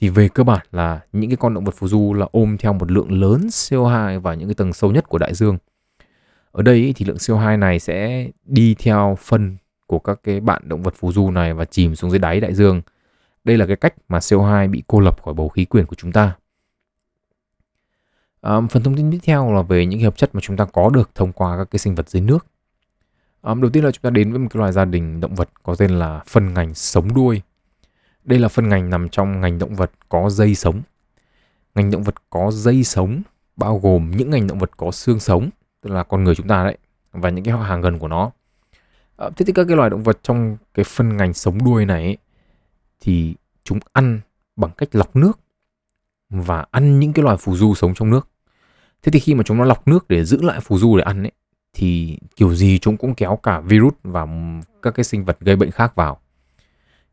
thì 0.00 0.08
về 0.08 0.28
cơ 0.28 0.44
bản 0.44 0.66
là 0.72 1.00
những 1.12 1.30
cái 1.30 1.36
con 1.36 1.54
động 1.54 1.64
vật 1.64 1.74
phù 1.74 1.88
du 1.88 2.14
là 2.14 2.26
ôm 2.32 2.56
theo 2.58 2.72
một 2.72 2.90
lượng 2.90 3.12
lớn 3.20 3.46
CO2 3.46 4.20
vào 4.20 4.34
những 4.34 4.48
cái 4.48 4.54
tầng 4.54 4.72
sâu 4.72 4.92
nhất 4.92 5.08
của 5.08 5.18
đại 5.18 5.34
dương. 5.34 5.58
Ở 6.52 6.62
đây 6.62 6.92
thì 6.96 7.04
lượng 7.04 7.16
CO2 7.16 7.58
này 7.58 7.78
sẽ 7.78 8.28
đi 8.44 8.74
theo 8.78 9.18
phân 9.20 9.56
của 9.86 9.98
các 9.98 10.20
cái 10.22 10.40
bạn 10.40 10.62
động 10.68 10.82
vật 10.82 10.94
phù 10.96 11.12
du 11.12 11.30
này 11.30 11.54
và 11.54 11.64
chìm 11.64 11.94
xuống 11.94 12.10
dưới 12.10 12.18
đáy 12.18 12.40
đại 12.40 12.54
dương. 12.54 12.82
Đây 13.44 13.58
là 13.58 13.66
cái 13.66 13.76
cách 13.76 13.94
mà 14.08 14.18
CO2 14.18 14.70
bị 14.70 14.82
cô 14.86 15.00
lập 15.00 15.22
khỏi 15.22 15.34
bầu 15.34 15.48
khí 15.48 15.64
quyển 15.64 15.86
của 15.86 15.96
chúng 15.96 16.12
ta. 16.12 16.32
À, 18.40 18.60
phần 18.70 18.82
thông 18.82 18.96
tin 18.96 19.10
tiếp 19.12 19.18
theo 19.22 19.52
là 19.52 19.62
về 19.62 19.86
những 19.86 20.00
hợp 20.00 20.16
chất 20.16 20.34
mà 20.34 20.40
chúng 20.40 20.56
ta 20.56 20.64
có 20.64 20.90
được 20.90 21.10
thông 21.14 21.32
qua 21.32 21.58
các 21.58 21.70
cái 21.70 21.78
sinh 21.78 21.94
vật 21.94 22.08
dưới 22.08 22.22
nước. 22.22 22.46
Um, 23.50 23.60
đầu 23.60 23.70
tiên 23.70 23.84
là 23.84 23.90
chúng 23.90 24.02
ta 24.02 24.10
đến 24.10 24.30
với 24.30 24.38
một 24.38 24.48
cái 24.50 24.58
loài 24.58 24.72
gia 24.72 24.84
đình 24.84 25.20
động 25.20 25.34
vật 25.34 25.48
có 25.62 25.74
tên 25.78 25.90
là 25.90 26.22
phân 26.26 26.54
ngành 26.54 26.74
sống 26.74 27.14
đuôi 27.14 27.42
đây 28.24 28.38
là 28.38 28.48
phân 28.48 28.68
ngành 28.68 28.90
nằm 28.90 29.08
trong 29.08 29.40
ngành 29.40 29.58
động 29.58 29.74
vật 29.74 29.90
có 30.08 30.30
dây 30.30 30.54
sống. 30.54 30.82
Ngành 31.74 31.90
động 31.90 32.02
vật 32.02 32.14
có 32.30 32.50
dây 32.50 32.84
sống 32.84 33.22
bao 33.56 33.78
gồm 33.78 34.10
những 34.10 34.30
ngành 34.30 34.46
động 34.46 34.58
vật 34.58 34.76
có 34.76 34.90
xương 34.90 35.20
sống, 35.20 35.50
tức 35.80 35.90
là 35.90 36.02
con 36.02 36.24
người 36.24 36.34
chúng 36.34 36.48
ta 36.48 36.64
đấy, 36.64 36.78
và 37.12 37.30
những 37.30 37.44
cái 37.44 37.54
họ 37.54 37.62
hàng 37.62 37.80
gần 37.80 37.98
của 37.98 38.08
nó. 38.08 38.30
À, 39.16 39.30
thế 39.36 39.44
thì 39.46 39.52
các 39.52 39.64
cái 39.68 39.76
loài 39.76 39.90
động 39.90 40.02
vật 40.02 40.18
trong 40.22 40.56
cái 40.74 40.84
phân 40.84 41.16
ngành 41.16 41.32
sống 41.32 41.64
đuôi 41.64 41.84
này 41.84 42.02
ấy, 42.02 42.16
thì 43.00 43.34
chúng 43.64 43.78
ăn 43.92 44.20
bằng 44.56 44.70
cách 44.76 44.88
lọc 44.92 45.16
nước 45.16 45.40
và 46.30 46.64
ăn 46.70 47.00
những 47.00 47.12
cái 47.12 47.22
loài 47.22 47.36
phù 47.36 47.56
du 47.56 47.74
sống 47.74 47.94
trong 47.94 48.10
nước. 48.10 48.28
Thế 49.02 49.12
thì 49.12 49.20
khi 49.20 49.34
mà 49.34 49.42
chúng 49.42 49.58
nó 49.58 49.64
lọc 49.64 49.88
nước 49.88 50.08
để 50.08 50.24
giữ 50.24 50.42
lại 50.42 50.60
phù 50.60 50.78
du 50.78 50.96
để 50.96 51.02
ăn 51.02 51.22
ấy, 51.22 51.32
thì 51.74 52.18
kiểu 52.36 52.54
gì 52.54 52.78
chúng 52.78 52.96
cũng 52.96 53.14
kéo 53.14 53.36
cả 53.42 53.60
virus 53.60 53.94
và 54.02 54.26
các 54.82 54.94
cái 54.94 55.04
sinh 55.04 55.24
vật 55.24 55.38
gây 55.40 55.56
bệnh 55.56 55.70
khác 55.70 55.94
vào. 55.94 56.20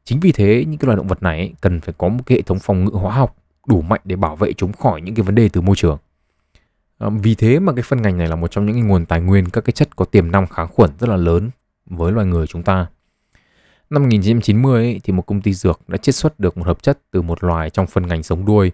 Chính 0.03 0.19
vì 0.19 0.31
thế 0.31 0.65
những 0.67 0.77
cái 0.77 0.85
loài 0.85 0.97
động 0.97 1.07
vật 1.07 1.23
này 1.23 1.53
cần 1.61 1.81
phải 1.81 1.93
có 1.97 2.09
một 2.09 2.23
cái 2.25 2.37
hệ 2.37 2.41
thống 2.41 2.59
phòng 2.59 2.85
ngự 2.85 2.91
hóa 2.91 3.15
học 3.15 3.35
đủ 3.67 3.81
mạnh 3.81 4.01
để 4.03 4.15
bảo 4.15 4.35
vệ 4.35 4.53
chúng 4.53 4.73
khỏi 4.73 5.01
những 5.01 5.15
cái 5.15 5.23
vấn 5.23 5.35
đề 5.35 5.49
từ 5.49 5.61
môi 5.61 5.75
trường. 5.75 5.97
À, 6.97 7.09
vì 7.21 7.35
thế 7.35 7.59
mà 7.59 7.73
cái 7.73 7.83
phân 7.83 8.01
ngành 8.01 8.17
này 8.17 8.27
là 8.27 8.35
một 8.35 8.51
trong 8.51 8.65
những 8.65 8.75
cái 8.75 8.83
nguồn 8.83 9.05
tài 9.05 9.21
nguyên 9.21 9.49
các 9.49 9.61
cái 9.61 9.71
chất 9.71 9.95
có 9.95 10.05
tiềm 10.05 10.31
năng 10.31 10.47
kháng 10.47 10.67
khuẩn 10.67 10.89
rất 10.99 11.09
là 11.09 11.15
lớn 11.15 11.49
với 11.85 12.11
loài 12.11 12.25
người 12.25 12.47
chúng 12.47 12.63
ta. 12.63 12.87
Năm 13.89 14.01
1990 14.01 14.83
ấy, 14.83 15.01
thì 15.03 15.13
một 15.13 15.21
công 15.21 15.41
ty 15.41 15.53
dược 15.53 15.81
đã 15.87 15.97
chiết 15.97 16.15
xuất 16.15 16.39
được 16.39 16.57
một 16.57 16.67
hợp 16.67 16.83
chất 16.83 16.99
từ 17.11 17.21
một 17.21 17.43
loài 17.43 17.69
trong 17.69 17.87
phân 17.87 18.07
ngành 18.07 18.23
sống 18.23 18.45
đuôi 18.45 18.71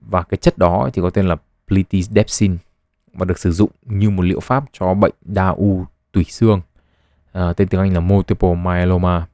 và 0.00 0.22
cái 0.22 0.38
chất 0.38 0.58
đó 0.58 0.90
thì 0.92 1.02
có 1.02 1.10
tên 1.10 1.28
là 1.28 1.36
plitidepsin 1.68 2.56
và 3.14 3.24
được 3.24 3.38
sử 3.38 3.52
dụng 3.52 3.70
như 3.82 4.10
một 4.10 4.22
liệu 4.22 4.40
pháp 4.40 4.64
cho 4.72 4.94
bệnh 4.94 5.14
đa 5.20 5.48
u 5.48 5.84
tủy 6.12 6.24
xương. 6.24 6.60
À, 7.32 7.52
tên 7.52 7.68
tiếng 7.68 7.80
Anh 7.80 7.94
là 7.94 8.00
multiple 8.00 8.54
myeloma. 8.54 9.26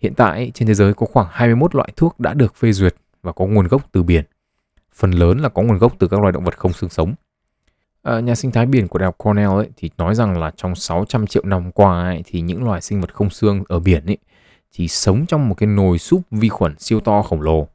Hiện 0.00 0.14
tại 0.14 0.50
trên 0.54 0.68
thế 0.68 0.74
giới 0.74 0.94
có 0.94 1.06
khoảng 1.06 1.26
21 1.30 1.74
loại 1.74 1.88
thuốc 1.96 2.20
đã 2.20 2.34
được 2.34 2.56
phê 2.56 2.72
duyệt 2.72 2.94
và 3.22 3.32
có 3.32 3.46
nguồn 3.46 3.68
gốc 3.68 3.82
từ 3.92 4.02
biển. 4.02 4.24
Phần 4.94 5.10
lớn 5.10 5.38
là 5.38 5.48
có 5.48 5.62
nguồn 5.62 5.78
gốc 5.78 5.92
từ 5.98 6.08
các 6.08 6.20
loài 6.20 6.32
động 6.32 6.44
vật 6.44 6.58
không 6.58 6.72
xương 6.72 6.90
sống. 6.90 7.14
À, 8.02 8.20
nhà 8.20 8.34
sinh 8.34 8.50
thái 8.50 8.66
biển 8.66 8.88
của 8.88 8.98
Đại 8.98 9.04
học 9.04 9.18
Cornell 9.18 9.50
ấy, 9.50 9.68
thì 9.76 9.90
nói 9.98 10.14
rằng 10.14 10.38
là 10.38 10.50
trong 10.56 10.74
600 10.74 11.26
triệu 11.26 11.42
năm 11.46 11.72
qua 11.72 12.02
ấy, 12.02 12.22
thì 12.26 12.40
những 12.40 12.64
loài 12.64 12.80
sinh 12.80 13.00
vật 13.00 13.14
không 13.14 13.30
xương 13.30 13.64
ở 13.68 13.80
biển 13.80 14.06
ấy, 14.06 14.18
thì 14.72 14.88
sống 14.88 15.26
trong 15.26 15.48
một 15.48 15.54
cái 15.54 15.66
nồi 15.66 15.98
súp 15.98 16.22
vi 16.30 16.48
khuẩn 16.48 16.78
siêu 16.78 17.00
to 17.00 17.22
khổng 17.22 17.42
lồ. 17.42 17.68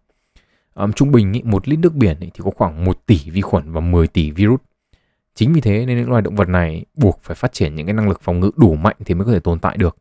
À, 0.73 0.88
trung 0.95 1.11
bình 1.11 1.35
ấy, 1.35 1.43
một 1.43 1.67
lít 1.67 1.79
nước 1.79 1.93
biển 1.93 2.19
ấy, 2.19 2.31
thì 2.33 2.41
có 2.43 2.51
khoảng 2.55 2.85
1 2.85 3.05
tỷ 3.05 3.19
vi 3.29 3.41
khuẩn 3.41 3.71
và 3.71 3.81
10 3.81 4.07
tỷ 4.07 4.31
virus. 4.31 4.59
Chính 5.36 5.54
vì 5.54 5.62
thế 5.62 5.86
nên 5.86 5.98
những 5.98 6.10
loài 6.10 6.21
động 6.21 6.36
vật 6.36 6.50
này 6.50 6.86
buộc 6.93 7.19
phải 7.24 7.36
phát 7.36 7.54
triển 7.54 7.76
những 7.76 7.86
cái 7.86 7.93
năng 7.93 8.10
lực 8.10 8.21
phòng 8.21 8.39
ngự 8.39 8.52
đủ 8.56 8.76
mạnh 8.76 8.95
thì 9.06 9.13
mới 9.13 9.26
có 9.26 9.32
thể 9.32 9.39
tồn 9.39 9.60
tại 9.60 9.78
được. 9.78 9.98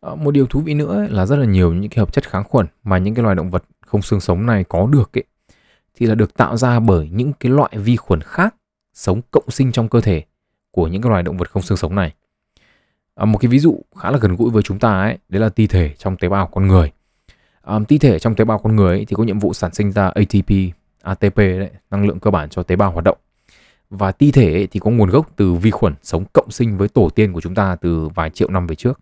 Ờ, 0.00 0.14
một 0.14 0.30
điều 0.30 0.46
thú 0.46 0.60
vị 0.60 0.74
nữa 0.74 1.06
là 1.10 1.26
rất 1.26 1.36
là 1.36 1.44
nhiều 1.44 1.72
những 1.72 1.90
cái 1.90 1.98
hợp 1.98 2.12
chất 2.12 2.28
kháng 2.30 2.44
khuẩn 2.44 2.66
mà 2.84 2.98
những 2.98 3.14
cái 3.14 3.22
loài 3.22 3.34
động 3.34 3.50
vật 3.50 3.64
không 3.86 4.02
xương 4.02 4.20
sống 4.20 4.46
này 4.46 4.64
có 4.64 4.86
được 4.86 5.18
ấy 5.18 5.24
thì 5.94 6.06
là 6.06 6.14
được 6.14 6.36
tạo 6.36 6.56
ra 6.56 6.80
bởi 6.80 7.08
những 7.12 7.32
cái 7.32 7.52
loại 7.52 7.70
vi 7.74 7.96
khuẩn 7.96 8.20
khác 8.20 8.54
sống 8.94 9.20
cộng 9.30 9.50
sinh 9.50 9.72
trong 9.72 9.88
cơ 9.88 10.00
thể 10.00 10.24
của 10.70 10.88
những 10.88 11.02
cái 11.02 11.10
loài 11.10 11.22
động 11.22 11.36
vật 11.36 11.50
không 11.50 11.62
xương 11.62 11.78
sống 11.78 11.94
này. 11.94 12.14
À, 13.14 13.24
một 13.24 13.38
cái 13.38 13.48
ví 13.48 13.58
dụ 13.58 13.80
khá 13.96 14.10
là 14.10 14.18
gần 14.18 14.36
gũi 14.36 14.50
với 14.50 14.62
chúng 14.62 14.78
ta 14.78 15.00
ấy, 15.00 15.18
đấy 15.28 15.40
là 15.40 15.48
ti 15.48 15.66
thể 15.66 15.94
trong 15.98 16.16
tế 16.16 16.28
bào 16.28 16.46
con 16.46 16.68
người. 16.68 16.92
À, 17.62 17.78
ti 17.88 17.98
thể 17.98 18.18
trong 18.18 18.34
tế 18.34 18.44
bào 18.44 18.58
con 18.58 18.76
người 18.76 18.96
ấy, 18.96 19.04
thì 19.04 19.16
có 19.16 19.22
nhiệm 19.24 19.38
vụ 19.38 19.52
sản 19.52 19.74
sinh 19.74 19.92
ra 19.92 20.08
ATP, 20.08 20.50
ATP 21.02 21.36
đấy, 21.36 21.70
năng 21.90 22.06
lượng 22.06 22.20
cơ 22.20 22.30
bản 22.30 22.48
cho 22.48 22.62
tế 22.62 22.76
bào 22.76 22.90
hoạt 22.90 23.04
động. 23.04 23.18
Và 23.90 24.12
ti 24.12 24.30
thể 24.30 24.52
ấy, 24.52 24.66
thì 24.66 24.80
có 24.80 24.90
nguồn 24.90 25.10
gốc 25.10 25.30
từ 25.36 25.54
vi 25.54 25.70
khuẩn 25.70 25.94
sống 26.02 26.24
cộng 26.32 26.50
sinh 26.50 26.78
với 26.78 26.88
tổ 26.88 27.10
tiên 27.14 27.32
của 27.32 27.40
chúng 27.40 27.54
ta 27.54 27.76
từ 27.76 28.08
vài 28.08 28.30
triệu 28.30 28.50
năm 28.50 28.66
về 28.66 28.74
trước. 28.74 29.00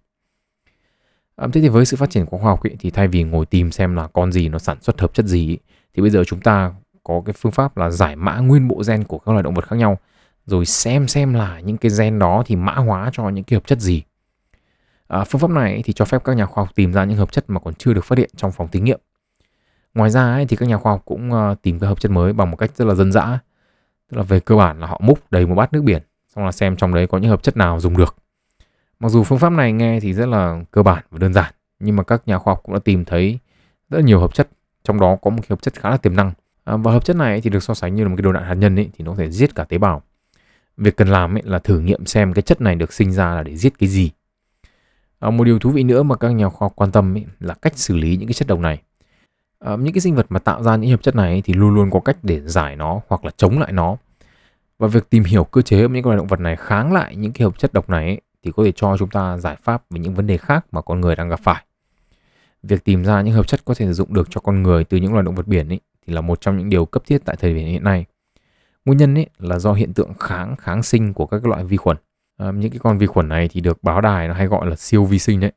À, 1.37 1.49
thế 1.53 1.61
thì 1.61 1.68
với 1.68 1.85
sự 1.85 1.96
phát 1.96 2.11
triển 2.11 2.27
của 2.27 2.38
khoa 2.38 2.51
học 2.51 2.62
ấy, 2.62 2.77
thì 2.79 2.90
thay 2.90 3.09
vì 3.09 3.22
ngồi 3.22 3.46
tìm 3.46 3.70
xem 3.70 3.96
là 3.96 4.07
con 4.07 4.33
gì 4.33 4.49
nó 4.49 4.59
sản 4.59 4.79
xuất 4.81 5.01
hợp 5.01 5.14
chất 5.14 5.27
gì 5.27 5.51
ấy, 5.51 5.59
thì 5.94 6.01
bây 6.03 6.11
giờ 6.11 6.25
chúng 6.25 6.40
ta 6.40 6.72
có 7.05 7.22
cái 7.27 7.33
phương 7.33 7.53
pháp 7.53 7.77
là 7.77 7.90
giải 7.90 8.16
mã 8.16 8.38
nguyên 8.38 8.68
bộ 8.68 8.83
gen 8.88 9.05
của 9.05 9.18
các 9.18 9.33
loài 9.33 9.42
động 9.42 9.55
vật 9.55 9.68
khác 9.68 9.77
nhau 9.77 9.99
rồi 10.46 10.66
xem 10.66 11.09
xem 11.09 11.35
là 11.35 11.61
những 11.61 11.77
cái 11.77 11.90
gen 11.99 12.18
đó 12.18 12.42
thì 12.46 12.57
mã 12.57 12.72
hóa 12.72 13.11
cho 13.12 13.29
những 13.29 13.44
cái 13.44 13.57
hợp 13.57 13.66
chất 13.66 13.81
gì. 13.81 14.03
À, 15.09 15.25
phương 15.25 15.40
pháp 15.40 15.51
này 15.51 15.83
thì 15.85 15.92
cho 15.92 16.05
phép 16.05 16.25
các 16.25 16.33
nhà 16.33 16.46
khoa 16.46 16.64
học 16.64 16.75
tìm 16.75 16.92
ra 16.92 17.05
những 17.05 17.18
hợp 17.18 17.33
chất 17.33 17.44
mà 17.51 17.61
còn 17.61 17.75
chưa 17.75 17.92
được 17.92 18.05
phát 18.05 18.18
hiện 18.18 18.31
trong 18.37 18.53
phòng 18.53 18.68
thí 18.68 18.81
nghiệm. 18.81 19.01
Ngoài 19.94 20.11
ra 20.11 20.33
ấy, 20.33 20.46
thì 20.46 20.57
các 20.57 20.68
nhà 20.68 20.79
khoa 20.79 20.92
học 20.92 21.03
cũng 21.05 21.33
ờ, 21.33 21.55
tìm 21.62 21.79
các 21.79 21.87
hợp 21.87 22.01
chất 22.01 22.12
mới 22.12 22.33
bằng 22.33 22.51
một 22.51 22.57
cách 22.57 22.77
rất 22.77 22.85
là 22.85 22.94
dân 22.94 23.12
dã. 23.12 23.38
Tức 24.11 24.16
là 24.16 24.23
về 24.23 24.40
cơ 24.40 24.57
bản 24.57 24.81
là 24.81 24.87
họ 24.87 25.01
múc 25.05 25.19
đầy 25.31 25.47
một 25.47 25.55
bát 25.55 25.73
nước 25.73 25.83
biển 25.83 26.03
xong 26.35 26.45
là 26.45 26.53
xem 26.53 26.77
trong 26.77 26.95
đấy 26.95 27.07
có 27.07 27.19
những 27.19 27.31
hợp 27.31 27.42
chất 27.42 27.57
nào 27.57 27.81
dùng 27.81 27.97
được 27.97 28.16
Mặc 29.01 29.09
dù 29.09 29.23
phương 29.23 29.38
pháp 29.38 29.51
này 29.51 29.73
nghe 29.73 30.01
thì 30.01 30.12
rất 30.12 30.27
là 30.27 30.62
cơ 30.71 30.83
bản 30.83 31.05
và 31.11 31.19
đơn 31.19 31.33
giản, 31.33 31.55
nhưng 31.81 31.97
mà 31.97 32.03
các 32.03 32.23
nhà 32.27 32.38
khoa 32.38 32.55
học 32.55 32.61
cũng 32.62 32.75
đã 32.75 32.81
tìm 32.85 33.05
thấy 33.05 33.38
rất 33.90 34.05
nhiều 34.05 34.21
hợp 34.21 34.35
chất, 34.35 34.49
trong 34.85 35.01
đó 35.01 35.16
có 35.23 35.31
một 35.31 35.38
cái 35.42 35.47
hợp 35.51 35.62
chất 35.62 35.75
khá 35.75 35.90
là 35.90 35.97
tiềm 35.97 36.16
năng. 36.16 36.33
À, 36.64 36.77
và 36.77 36.92
hợp 36.92 37.05
chất 37.05 37.16
này 37.16 37.40
thì 37.40 37.51
được 37.51 37.62
so 37.62 37.75
sánh 37.75 37.95
như 37.95 38.03
là 38.03 38.09
một 38.09 38.16
cái 38.16 38.23
đồ 38.23 38.33
đạn 38.33 38.45
hạt 38.45 38.55
nhân 38.55 38.77
ấy, 38.77 38.90
thì 38.99 39.05
nó 39.05 39.11
có 39.11 39.16
thể 39.16 39.31
giết 39.31 39.55
cả 39.55 39.64
tế 39.64 39.79
bào. 39.79 40.03
Việc 40.77 40.97
cần 40.97 41.09
làm 41.09 41.37
ấy 41.37 41.42
là 41.45 41.59
thử 41.59 41.81
nghiệm 41.81 42.07
xem 42.07 42.33
cái 42.33 42.42
chất 42.42 42.61
này 42.61 42.75
được 42.75 42.92
sinh 42.92 43.12
ra 43.12 43.35
là 43.35 43.42
để 43.42 43.57
giết 43.57 43.79
cái 43.79 43.88
gì. 43.88 44.11
À, 45.19 45.31
một 45.31 45.45
điều 45.45 45.59
thú 45.59 45.71
vị 45.71 45.83
nữa 45.83 46.03
mà 46.03 46.16
các 46.16 46.29
nhà 46.29 46.49
khoa 46.49 46.66
học 46.66 46.73
quan 46.77 46.92
tâm 46.92 47.16
ấy 47.16 47.27
là 47.40 47.55
cách 47.55 47.79
xử 47.79 47.97
lý 47.97 48.16
những 48.16 48.29
cái 48.29 48.35
chất 48.35 48.49
độc 48.49 48.59
này. 48.59 48.83
Ờ, 49.59 49.77
những 49.77 49.95
cái 49.95 50.01
sinh 50.01 50.14
vật 50.14 50.27
mà 50.29 50.38
tạo 50.38 50.62
ra 50.62 50.77
những 50.77 50.90
hợp 50.90 51.03
chất 51.03 51.16
này 51.16 51.42
thì 51.45 51.55
luôn 51.55 51.75
luôn 51.75 51.90
có 51.90 52.01
cách 52.01 52.16
để 52.23 52.40
giải 52.40 52.77
nó 52.77 53.01
hoặc 53.09 53.25
là 53.25 53.31
chống 53.37 53.59
lại 53.59 53.73
nó. 53.73 53.97
Và 54.79 54.88
việc 54.88 55.11
tìm 55.11 55.25
hiểu 55.25 55.45
cơ 55.45 55.62
chế 55.62 55.87
của 55.87 55.92
những 55.92 56.07
loài 56.07 56.16
động 56.16 56.27
vật 56.27 56.40
này 56.40 56.57
kháng 56.57 56.92
lại 56.92 57.16
những 57.16 57.33
cái 57.33 57.45
hợp 57.45 57.59
chất 57.59 57.73
độc 57.73 57.90
này 57.90 58.05
ấy, 58.05 58.21
thì 58.42 58.53
có 58.57 58.64
thể 58.64 58.73
cho 58.73 58.97
chúng 58.99 59.11
ta 59.11 59.37
giải 59.38 59.57
pháp 59.62 59.83
về 59.90 60.01
những 60.01 60.14
vấn 60.14 60.27
đề 60.27 60.37
khác 60.37 60.66
mà 60.73 60.81
con 60.81 61.01
người 61.01 61.16
đang 61.16 61.29
gặp 61.29 61.40
phải. 61.42 61.64
Việc 62.62 62.85
tìm 62.85 63.05
ra 63.05 63.21
những 63.21 63.35
hợp 63.35 63.47
chất 63.47 63.64
có 63.64 63.75
thể 63.75 63.87
sử 63.87 63.92
dụng 63.92 64.14
được 64.14 64.29
cho 64.31 64.40
con 64.40 64.62
người 64.62 64.85
từ 64.85 64.97
những 64.97 65.12
loài 65.12 65.25
động 65.25 65.35
vật 65.35 65.47
biển 65.47 65.69
ấy, 65.69 65.81
thì 66.07 66.12
là 66.12 66.21
một 66.21 66.40
trong 66.40 66.59
những 66.59 66.69
điều 66.69 66.87
cấp 66.87 67.03
thiết 67.07 67.19
tại 67.25 67.37
thời 67.40 67.55
điểm 67.55 67.66
hiện 67.66 67.85
nay. 67.85 68.05
Nguyên 68.85 68.99
nhân 68.99 69.14
ấy 69.14 69.27
là 69.38 69.59
do 69.59 69.73
hiện 69.73 69.95
tượng 69.95 70.14
kháng 70.14 70.57
kháng 70.57 70.83
sinh 70.83 71.14
của 71.14 71.27
các 71.27 71.47
loại 71.47 71.64
vi 71.64 71.77
khuẩn. 71.77 71.97
À, 72.37 72.51
những 72.53 72.71
cái 72.71 72.79
con 72.79 72.99
vi 72.99 73.07
khuẩn 73.07 73.29
này 73.29 73.49
thì 73.49 73.61
được 73.61 73.83
báo 73.83 74.01
đài 74.01 74.29
nó 74.29 74.35
hay 74.35 74.47
gọi 74.47 74.66
là 74.66 74.77
siêu 74.77 75.05
vi 75.05 75.19
sinh 75.19 75.40
đấy. 75.40 75.53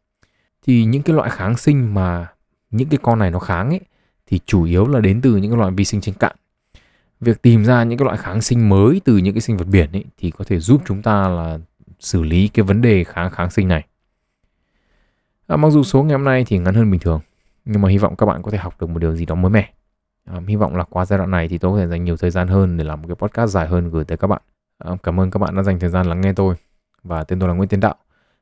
Thì 0.67 0.85
những 0.85 1.03
cái 1.03 1.15
loại 1.15 1.29
kháng 1.29 1.57
sinh 1.57 1.93
mà 1.93 2.27
những 2.71 2.89
cái 2.89 2.99
con 3.01 3.19
này 3.19 3.31
nó 3.31 3.39
kháng 3.39 3.69
ấy 3.69 3.81
thì 4.27 4.39
chủ 4.45 4.63
yếu 4.63 4.87
là 4.87 4.99
đến 4.99 5.21
từ 5.21 5.37
những 5.37 5.51
cái 5.51 5.57
loại 5.57 5.71
vi 5.71 5.85
sinh 5.85 6.01
trên 6.01 6.15
cạn. 6.15 6.35
Việc 7.19 7.41
tìm 7.41 7.65
ra 7.65 7.83
những 7.83 7.99
cái 7.99 8.05
loại 8.05 8.17
kháng 8.17 8.41
sinh 8.41 8.69
mới 8.69 9.01
từ 9.05 9.17
những 9.17 9.33
cái 9.33 9.41
sinh 9.41 9.57
vật 9.57 9.67
biển 9.71 9.91
ấy 9.91 10.05
thì 10.17 10.31
có 10.31 10.45
thể 10.47 10.59
giúp 10.59 10.81
chúng 10.85 11.01
ta 11.01 11.29
là 11.29 11.59
xử 11.99 12.23
lý 12.23 12.47
cái 12.47 12.63
vấn 12.63 12.81
đề 12.81 13.03
kháng 13.03 13.31
kháng 13.31 13.49
sinh 13.49 13.67
này. 13.67 13.85
À, 15.47 15.57
mặc 15.57 15.69
dù 15.69 15.83
số 15.83 16.03
ngày 16.03 16.11
hôm 16.11 16.23
nay 16.23 16.43
thì 16.47 16.57
ngắn 16.57 16.75
hơn 16.75 16.91
bình 16.91 16.99
thường, 16.99 17.21
nhưng 17.65 17.81
mà 17.81 17.89
hy 17.89 17.97
vọng 17.97 18.15
các 18.15 18.25
bạn 18.25 18.41
có 18.41 18.51
thể 18.51 18.57
học 18.57 18.81
được 18.81 18.89
một 18.89 18.99
điều 18.99 19.15
gì 19.15 19.25
đó 19.25 19.35
mới 19.35 19.51
mẻ. 19.51 19.73
À, 20.25 20.39
hy 20.47 20.55
vọng 20.55 20.75
là 20.75 20.83
qua 20.83 21.05
giai 21.05 21.17
đoạn 21.17 21.31
này 21.31 21.47
thì 21.47 21.57
tôi 21.57 21.71
có 21.71 21.77
thể 21.77 21.87
dành 21.87 22.03
nhiều 22.03 22.17
thời 22.17 22.31
gian 22.31 22.47
hơn 22.47 22.77
để 22.77 22.83
làm 22.83 23.01
một 23.01 23.07
cái 23.07 23.15
podcast 23.15 23.51
dài 23.51 23.67
hơn 23.67 23.89
gửi 23.89 24.05
tới 24.05 24.17
các 24.17 24.27
bạn. 24.27 24.41
À, 24.77 24.91
cảm 25.03 25.19
ơn 25.19 25.31
các 25.31 25.37
bạn 25.37 25.55
đã 25.55 25.63
dành 25.63 25.79
thời 25.79 25.89
gian 25.89 26.05
lắng 26.05 26.21
nghe 26.21 26.33
tôi 26.33 26.55
và 27.03 27.23
tên 27.23 27.39
tôi 27.39 27.49
là 27.49 27.55
Nguyễn 27.55 27.69
Tiến 27.69 27.79
Đạo. 27.79 27.95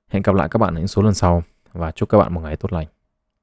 Hẹn 0.07 0.23
gặp 0.23 0.35
lại 0.35 0.47
các 0.51 0.57
bạn 0.57 0.75
ở 0.75 0.77
những 0.77 0.87
số 0.87 1.01
lần 1.01 1.13
sau 1.13 1.43
và 1.73 1.91
chúc 1.91 2.09
các 2.09 2.17
bạn 2.17 2.33
một 2.33 2.41
ngày 2.41 2.55
tốt 2.55 2.73
lành. 2.73 2.87